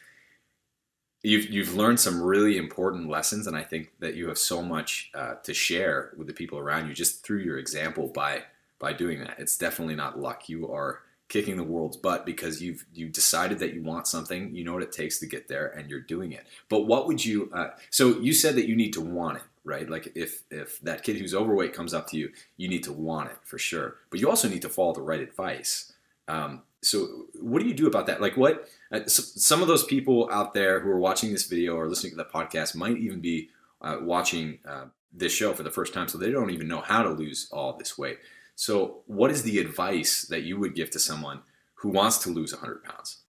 [1.26, 5.12] you've you've learned some really important lessons, and I think that you have so much
[5.14, 8.44] uh, to share with the people around you just through your example by
[8.80, 9.36] by doing that.
[9.40, 10.50] It's definitely not luck.
[10.50, 14.64] You are kicking the world's butt because you've you decided that you want something you
[14.64, 17.50] know what it takes to get there and you're doing it but what would you
[17.52, 21.02] uh, so you said that you need to want it right like if if that
[21.02, 24.20] kid who's overweight comes up to you you need to want it for sure but
[24.20, 25.94] you also need to follow the right advice
[26.28, 28.22] um, so what do you do about that?
[28.22, 31.76] Like what uh, s some of those people out there who are watching this video
[31.76, 33.50] or listening to the podcast might even be
[33.82, 37.04] uh, watching uh, this show for the first time so they don't even know how
[37.04, 38.20] to lose all this weight.
[38.56, 41.42] So, what is the advice that you would give to someone
[41.76, 43.26] who wants to lose 100 pounds?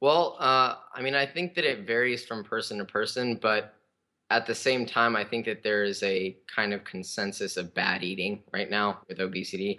[0.00, 3.76] well uh, i mean i think that it varies from person to person but
[4.28, 8.02] at the same time i think that there is a kind of consensus of bad
[8.02, 9.78] eating right now with obesity.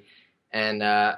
[0.52, 1.18] And uh,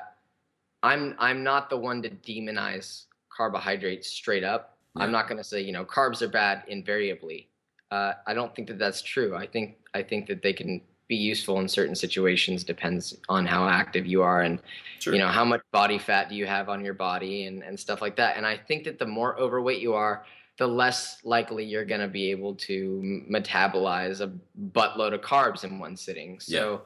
[0.84, 3.05] i'm i'm not the one to demonize
[3.36, 4.78] carbohydrates straight up.
[4.95, 7.49] I'm not going to say you know carbs are bad invariably.
[7.91, 9.36] Uh, i don't think that that's true.
[9.36, 13.67] I think i think that they can be useful in certain situations depends on how
[13.69, 14.59] active you are and
[14.99, 15.13] Sure.
[15.13, 18.01] you know how much body fat do you have on your body and, and stuff
[18.01, 18.36] like that.
[18.36, 20.25] And i think that the more overweight you are
[20.57, 24.32] the less likely you're going to be able to metabolize a
[24.71, 26.39] buttload of carbs in one sitting.
[26.39, 26.82] So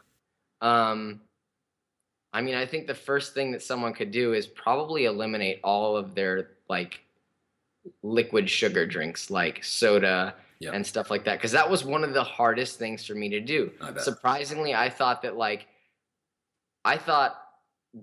[0.61, 1.21] um
[2.34, 5.95] i mean i think the first thing that someone could do is probably eliminate all
[5.97, 7.01] of their like
[8.03, 10.71] liquid sugar drinks like soda Yeah.
[10.73, 13.39] and stuff like that because that was one of the hardest things for me to
[13.39, 13.71] do.
[13.82, 15.65] I surprisingly i thought that like
[16.86, 17.38] i thought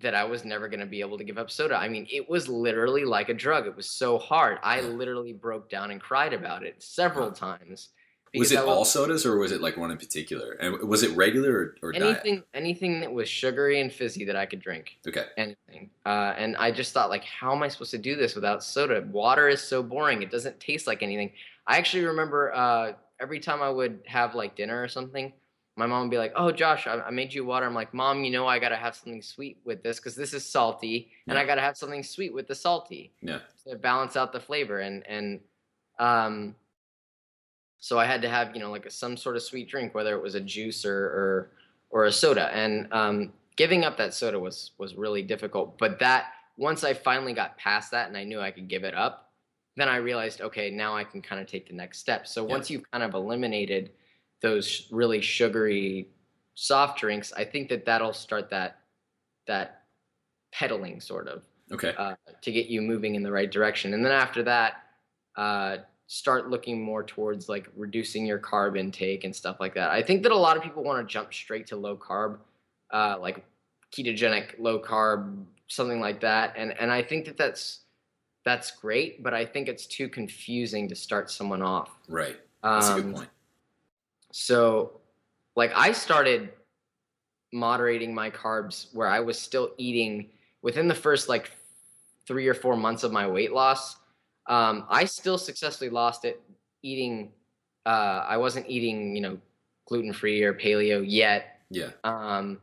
[0.03, 1.77] that i was never going to be able to give up soda.
[1.77, 3.67] I mean it was literally like a drug.
[3.67, 4.59] It was so hard.
[4.63, 7.91] I literally broke down and cried about it several times
[8.35, 10.53] was it I all sodas or was it like one in particular?
[10.61, 12.21] And was it regular or, or diet?
[12.25, 15.25] anything anything that was sugary and fizzy that i could drink Okay.
[15.37, 18.63] anything uh, and i just thought like how am i supposed to do this without
[18.63, 21.33] soda water is so boring it doesn't taste like anything
[21.67, 25.33] i actually remember uh, every time i would have like dinner or something
[25.77, 28.25] my mom would be like oh josh i, I made you water i'm like mom
[28.25, 31.45] you know i gotta have something sweet with this because this is salty and i
[31.47, 33.41] gotta have something sweet with the salty Yeah.
[33.67, 35.41] to balance out the flavor and and
[35.99, 36.55] um
[37.79, 40.15] so i had to have you know like a, some sort of sweet drink whether
[40.17, 41.51] it was a juice or or,
[41.91, 46.27] or a soda and um giving up that soda was was really difficult but that
[46.57, 49.33] once i finally got past that and i knew i could give it up
[49.77, 52.51] then i realized okay now i can kind of take the next step so Yeah.
[52.53, 53.91] once you've kind of eliminated
[54.43, 56.09] those really sugary
[56.55, 58.81] soft drinks i think that that'll start that
[59.47, 59.83] that
[60.53, 61.93] pedaling sort of Okay.
[61.99, 63.93] uh, to get you moving in the right direction.
[63.93, 64.85] And then after that,
[65.37, 65.77] uh,
[66.09, 69.91] start looking more towards like reducing your carb intake and stuff like that.
[69.91, 72.39] I think that a lot of people want to jump straight to low carb,
[72.91, 73.45] uh, like
[73.93, 76.55] ketogenic low carb, something like that.
[76.57, 77.81] And and I think that that's
[78.45, 81.91] that's great, but I think it's too confusing to start someone off.
[82.09, 82.41] right.
[82.63, 83.29] That's a good Um, point.
[84.33, 85.01] So,
[85.57, 86.53] like, I started
[87.53, 90.31] moderating my carbs where I was still eating
[90.63, 91.53] within the first like
[92.27, 93.98] three or four months of my weight loss.
[94.49, 96.43] Um, I still successfully lost it
[96.83, 97.33] eating.
[97.87, 99.39] Uh, I wasn't eating, you know,
[99.87, 101.61] gluten free or paleo yet.
[101.71, 101.91] Yeah.
[102.05, 102.61] Um,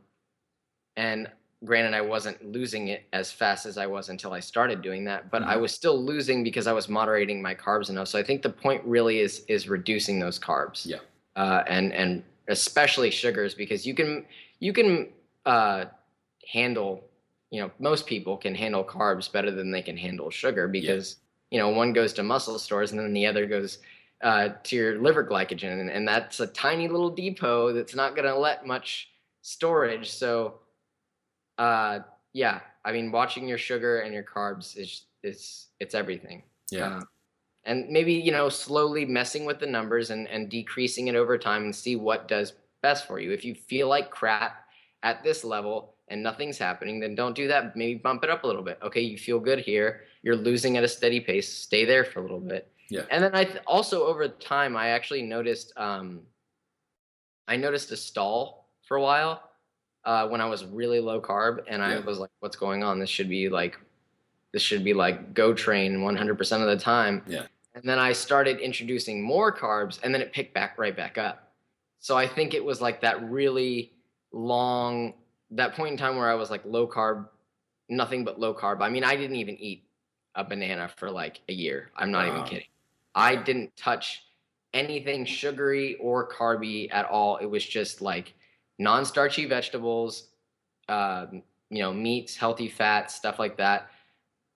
[0.96, 1.30] and
[1.64, 5.30] granted, I wasn't losing it as fast as I was until I started doing that,
[5.30, 5.60] but I Mhm.
[5.62, 8.08] was still losing because I was moderating my carbs enough.
[8.08, 10.86] So I think the point really is is reducing those carbs.
[10.86, 11.00] Yeah.
[11.34, 14.26] Uh, and and especially sugars because you can
[14.60, 15.12] you can
[15.44, 15.86] uh,
[16.48, 17.04] handle
[17.50, 21.16] you know most people can handle carbs better than they can handle sugar because
[21.50, 23.78] you know one goes to muscle stores and then the other goes
[24.22, 25.80] uh, to your liver glycogen.
[25.80, 29.10] And, and that's a tiny little depot that's not going to let much
[29.42, 30.10] storage.
[30.10, 30.60] So
[31.58, 32.00] uh,
[32.32, 36.42] yeah i mean watching your sugar and your carbs is is it's everything.
[36.70, 36.98] Yeah.
[36.98, 37.00] uh,
[37.64, 41.64] and maybe you know slowly messing with the numbers and, and decreasing it over time
[41.64, 43.32] and see what does best for you.
[43.32, 44.65] If you feel like crap
[45.02, 47.76] at this level and nothing's happening then don't do that.
[47.76, 48.78] Maybe bump it up a little bit.
[48.82, 50.02] Okay you feel good here.
[50.22, 51.52] You're losing at a steady pace.
[51.52, 52.70] Stay there for a little bit.
[52.88, 53.02] Yeah.
[53.10, 56.20] and then i th- also over time i actually noticed um
[57.48, 59.42] i noticed a stall for a while
[60.04, 63.00] uh, when i was really low carb and i was like what's going on?
[63.00, 63.76] This should be like
[64.52, 67.22] this should be like go train 100% of the time.
[67.26, 67.46] Yeah.
[67.74, 71.52] and then i started introducing more carbs and then it picked back right back up.
[71.98, 73.95] So i think it was like that really
[74.36, 75.14] long
[75.50, 77.26] that point in time where i was like low carb
[77.88, 79.84] nothing but low carb i mean i didn't even eat
[80.34, 82.66] a banana for like a year i'm not even kidding
[83.14, 84.24] i didn't touch
[84.74, 88.34] anything sugary or carby at all it was just like
[88.78, 90.28] non-starchy vegetables
[90.90, 93.88] um, you know meats healthy fats stuff like that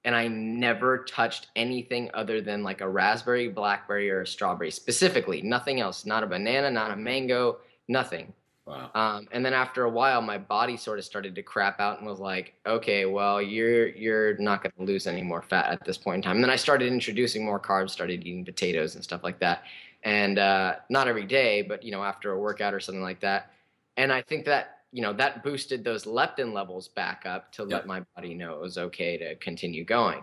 [0.04, 5.42] and I never touched anything other than like a raspberry, blackberry, or a strawberry specifically.
[5.42, 6.06] Nothing else.
[6.06, 8.32] Not a banana, not a mango, nothing.
[8.70, 8.90] Wow.
[8.94, 12.06] Um, and then after a while, my body sort of started to crap out and
[12.06, 15.98] was like, "Okay, well, you're you're not going to lose any more fat at this
[15.98, 19.24] point in time." And then I started introducing more carbs, started eating potatoes and stuff
[19.24, 19.64] like that,
[20.04, 23.50] and uh, not every day, but you know, after a workout or something like that.
[23.96, 27.76] And I think that you know that boosted those leptin levels back up to Yeah.
[27.76, 30.22] let my body know it was okay to continue going.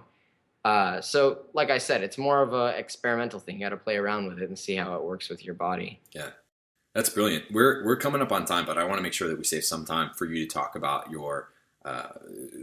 [0.65, 3.55] Uh, so, like I said, it's more of a experimental thing.
[3.55, 6.01] You got to play around with it and see how it works with your body.
[6.97, 7.45] That's brilliant.
[7.51, 9.63] We're we're coming up on time, but I want to make sure that we save
[9.63, 11.51] some time for you to talk about your.
[11.85, 12.07] Uh,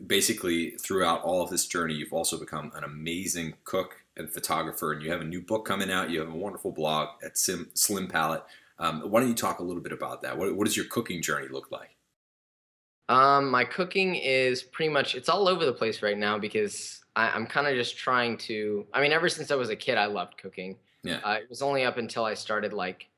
[0.08, 5.04] basically, throughout all of this journey, you've also become an amazing cook and photographer, and
[5.04, 6.10] you have a new book coming out.
[6.10, 8.42] You have a wonderful blog at Sim, Slim Palate.
[8.80, 10.36] Um, why don't you talk a little bit about that?
[10.36, 11.94] What, what does your cooking journey look like?
[13.08, 17.28] Um, my cooking is pretty much it's all over the place right now because I,
[17.28, 18.84] I'm kind of just trying to.
[18.92, 20.76] I mean, ever since I was a kid, I loved cooking.
[21.04, 21.20] Yeah.
[21.22, 23.08] Uh, it was only up until I started like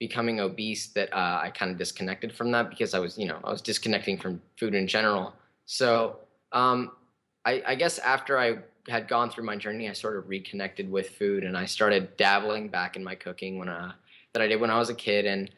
[0.00, 3.38] becoming obese that uh, I kind of disconnected from that because I was, you know,
[3.44, 5.34] I was disconnecting from food in general.
[5.66, 6.16] So
[6.52, 6.92] um,
[7.44, 11.10] I, I guess after I had gone through my journey, I sort of reconnected with
[11.10, 13.92] food and I started dabbling back in my cooking when uh,
[14.32, 15.26] that I did when I was a kid.
[15.26, 15.50] And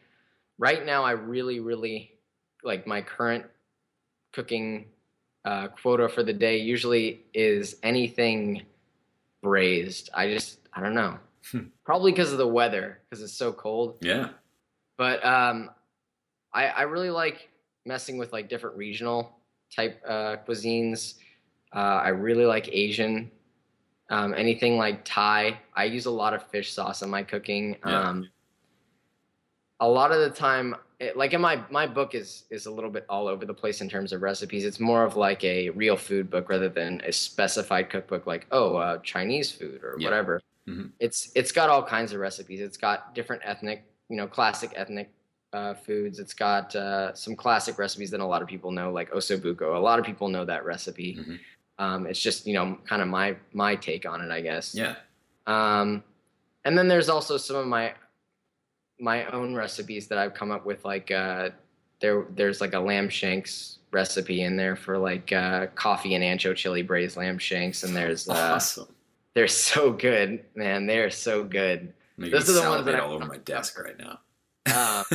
[0.59, 2.11] right now, I really, really
[2.63, 3.45] like my current
[4.33, 4.87] cooking
[5.45, 8.63] uh, quota for the day usually is anything
[9.41, 10.09] braised.
[10.13, 11.17] I just I don't know.
[11.85, 13.97] Probably because of the weather, because it's so cold.
[14.01, 14.29] Yeah.
[14.97, 15.69] But um,
[16.53, 17.49] I I really like
[17.85, 19.37] messing with like different regional
[19.75, 21.15] type uh, cuisines.
[21.75, 23.31] Uh, I really like Asian.
[24.09, 25.59] Um, anything like Thai.
[25.75, 27.77] I use a lot of fish sauce in my cooking.
[27.85, 28.09] Yeah.
[28.09, 28.29] Um,
[29.79, 32.91] a lot of the time, it, like in my my book is is a little
[32.91, 34.63] bit all over the place in terms of recipes.
[34.65, 38.75] It's more of like a real food book rather than a specified cookbook, like oh
[38.75, 40.07] uh, Chinese food or Yeah.
[40.09, 40.41] whatever.
[40.67, 40.91] Mhm.
[40.99, 42.61] It's it's got all kinds of recipes.
[42.61, 45.11] It's got different ethnic, you know, classic ethnic
[45.51, 46.19] uh, foods.
[46.19, 49.75] It's got uh, some classic recipes that a lot of people know, like osobuco.
[49.75, 51.15] A lot of people know that recipe.
[51.15, 51.39] Mhm.
[51.79, 54.73] Um, it's just you know kind of my my take on it, I guess.
[54.73, 54.95] Yeah.
[55.47, 56.03] Um,
[56.65, 57.93] and then there's also some of my
[58.99, 60.85] my own recipes that I've come up with.
[60.85, 61.49] Like uh,
[61.99, 66.55] there there's like a lamb shanks recipe in there for like uh, coffee and ancho
[66.55, 68.87] chili braised lamb shanks, and there's uh, Awesome.
[69.33, 70.85] They're so good, man.
[70.85, 71.93] They're so good.
[72.17, 74.19] Making those are the ones that I- all over my desk right now.
[74.73, 75.05] Um,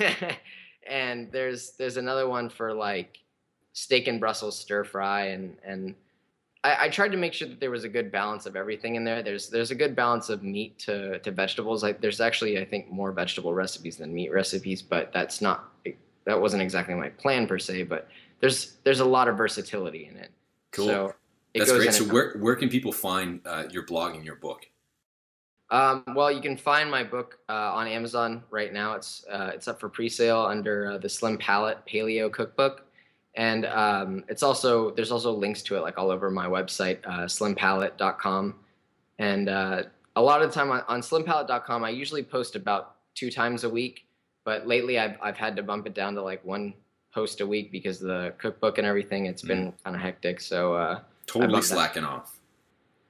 [0.86, 3.18] and there's there's another one for like
[3.72, 5.94] steak and Brussels stir fry and and
[6.64, 9.04] I, I tried to make sure that there was a good balance of everything in
[9.04, 9.22] there.
[9.22, 11.82] There's there's a good balance of meat to, to vegetables.
[11.82, 15.70] Like there's actually I think more vegetable recipes than meat recipes, but that's not
[16.24, 17.84] that wasn't exactly my plan per se.
[17.84, 18.08] But
[18.40, 20.30] there's there's a lot of versatility in it.
[20.72, 20.86] Cool.
[20.86, 21.14] So
[21.54, 21.94] it That's great.
[21.94, 24.66] So where where can people find uh, your blog and your book?
[25.70, 28.94] Um, well, you can find my book uh, on Amazon right now.
[28.94, 32.86] It's uh, it's up for pre-sale under uh, the Slim Palate Paleo Cookbook,
[33.34, 37.24] and um, it's also there's also links to it like all over my website, uh,
[37.26, 38.54] slimpalate.com.
[39.18, 39.82] And uh,
[40.16, 43.70] a lot of the time on, on slimpalate.com, I usually post about two times a
[43.70, 44.06] week,
[44.44, 46.74] but lately I've I've had to bump it down to like one
[47.12, 49.26] post a week because of the cookbook and everything.
[49.26, 51.74] It's been kind of hectic, so uh, Totally bumped that.
[51.74, 52.38] slacking off.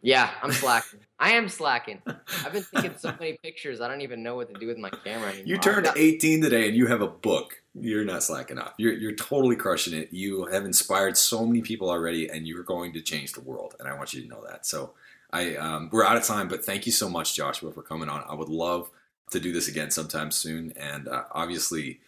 [0.03, 1.01] yeah, I'm slacking.
[1.19, 2.03] I am slacking.
[2.45, 3.81] I've been taking so many pictures.
[3.81, 5.47] I don't even know what to do with my camera anymore.
[5.47, 7.63] You turned got- 18 today and you have a book.
[7.75, 8.75] You're not slacking off.
[8.79, 10.13] You're, you're totally crushing it.
[10.13, 13.75] You have inspired so many people already and you're going to change the world.
[13.79, 14.67] And I want you to know that.
[14.67, 14.93] So
[15.33, 18.23] I um, we're out of time, but thank you so much, Joshua, for coming on.
[18.29, 18.91] I would love
[19.31, 20.73] to do this again sometime soon.
[20.77, 22.01] And uh, obviously,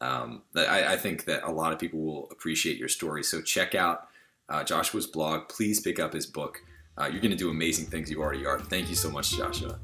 [0.00, 3.22] um, I, I think that a lot of people will appreciate your story.
[3.22, 4.08] So check out
[4.52, 5.48] uh, Joshua's blog.
[5.48, 6.60] Please pick up his book.
[6.98, 8.10] Uh, you're going to do amazing things.
[8.10, 8.60] You already are.
[8.60, 9.80] Thank you so much, Joshua.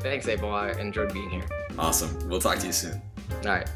[0.00, 0.52] Thanks, Abel.
[0.52, 1.46] I enjoyed being here.
[1.78, 2.28] Awesome.
[2.28, 3.00] We'll talk to you soon.
[3.44, 3.70] All right.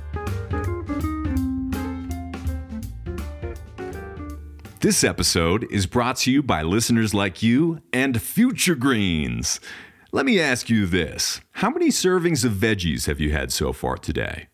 [4.80, 9.60] This episode is brought to you by listeners like you and Future Greens.
[10.12, 13.96] Let me ask you this How many servings of veggies have you had so far
[13.96, 14.48] today?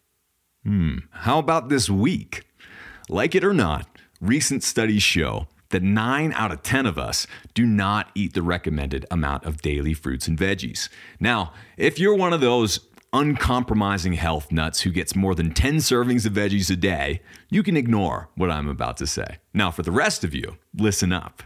[0.64, 2.44] Hmm, how about this week?
[3.08, 3.88] Like it or not,
[4.20, 9.06] recent studies show that 9 out of 10 of us do not eat the recommended
[9.10, 10.88] amount of daily fruits and veggies.
[11.18, 12.80] Now, if you're one of those
[13.12, 17.76] uncompromising health nuts who gets more than 10 servings of veggies a day, you can
[17.76, 19.38] ignore what I'm about to say.
[19.52, 21.42] Now, for the rest of you, listen up.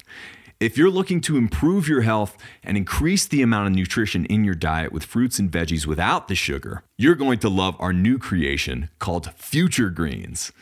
[0.61, 4.55] If you're looking to improve your health and increase the amount of nutrition in your
[4.55, 8.89] diet with fruits and veggies without the sugar, you're going to love our new creation
[8.99, 10.53] called Future Greens.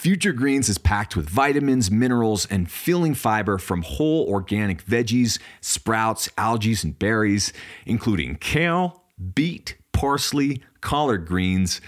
[0.00, 6.26] Future Greens is packed with vitamins, minerals, and filling fiber from whole organic veggies, sprouts,
[6.38, 7.52] algae, and berries,
[7.84, 9.02] including kale,
[9.34, 11.82] beet, parsley, collard greens,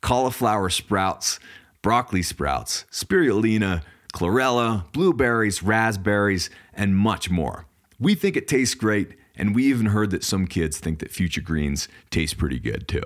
[0.00, 1.40] cauliflower sprouts,
[1.82, 3.82] broccoli sprouts, spirulina,
[4.14, 7.66] chlorella, blueberries, raspberries, and much more.
[7.98, 11.40] We think it tastes great, and we even heard that some kids think that Future
[11.40, 13.02] Greens taste pretty good too.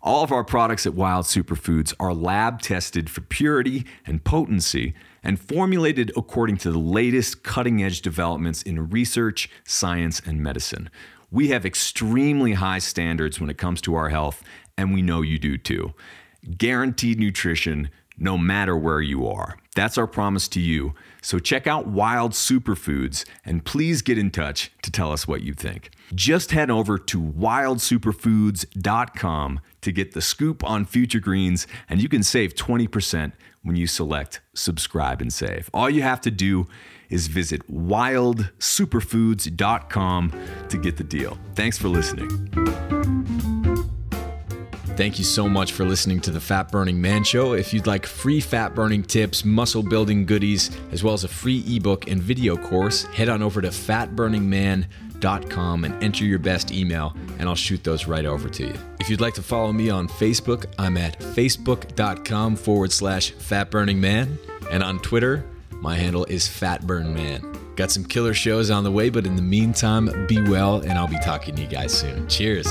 [0.00, 4.94] All of our products at Wild Superfoods are lab tested for purity and potency
[5.24, 10.88] and formulated according to the latest cutting edge developments in research, science, and medicine.
[11.32, 14.42] We have extremely high standards when it comes to our health,
[14.76, 15.94] and we know you do too.
[16.56, 19.56] Guaranteed nutrition no matter where you are.
[19.74, 20.92] That's our promise to you.
[21.22, 25.54] So check out Wild Superfoods and please get in touch to tell us what you
[25.54, 25.90] think.
[26.14, 32.24] Just head over to wildsuperfoods.com to get the scoop on future greens and you can
[32.24, 35.70] save 20% when you select subscribe and save.
[35.72, 36.66] All you have to do
[37.10, 40.32] is visit wildsuperfoods.com
[40.68, 41.38] to get the deal.
[41.54, 42.28] Thanks for listening.
[44.98, 47.52] Thank you so much for listening to the Fat Burning Man Show.
[47.52, 51.62] If you'd like free fat burning tips, muscle building goodies, as well as a free
[51.68, 57.48] ebook and video course, head on over to fatburningman.com and enter your best email, and
[57.48, 58.74] I'll shoot those right over to you.
[58.98, 64.36] If you'd like to follow me on Facebook, I'm at facebook.com forward slash fatburningman,
[64.72, 65.44] and on Twitter,
[65.74, 67.76] my handle is fatburnman.
[67.76, 71.06] Got some killer shows on the way, but in the meantime, be well, and I'll
[71.06, 72.26] be talking to you guys soon.
[72.26, 72.66] Cheers.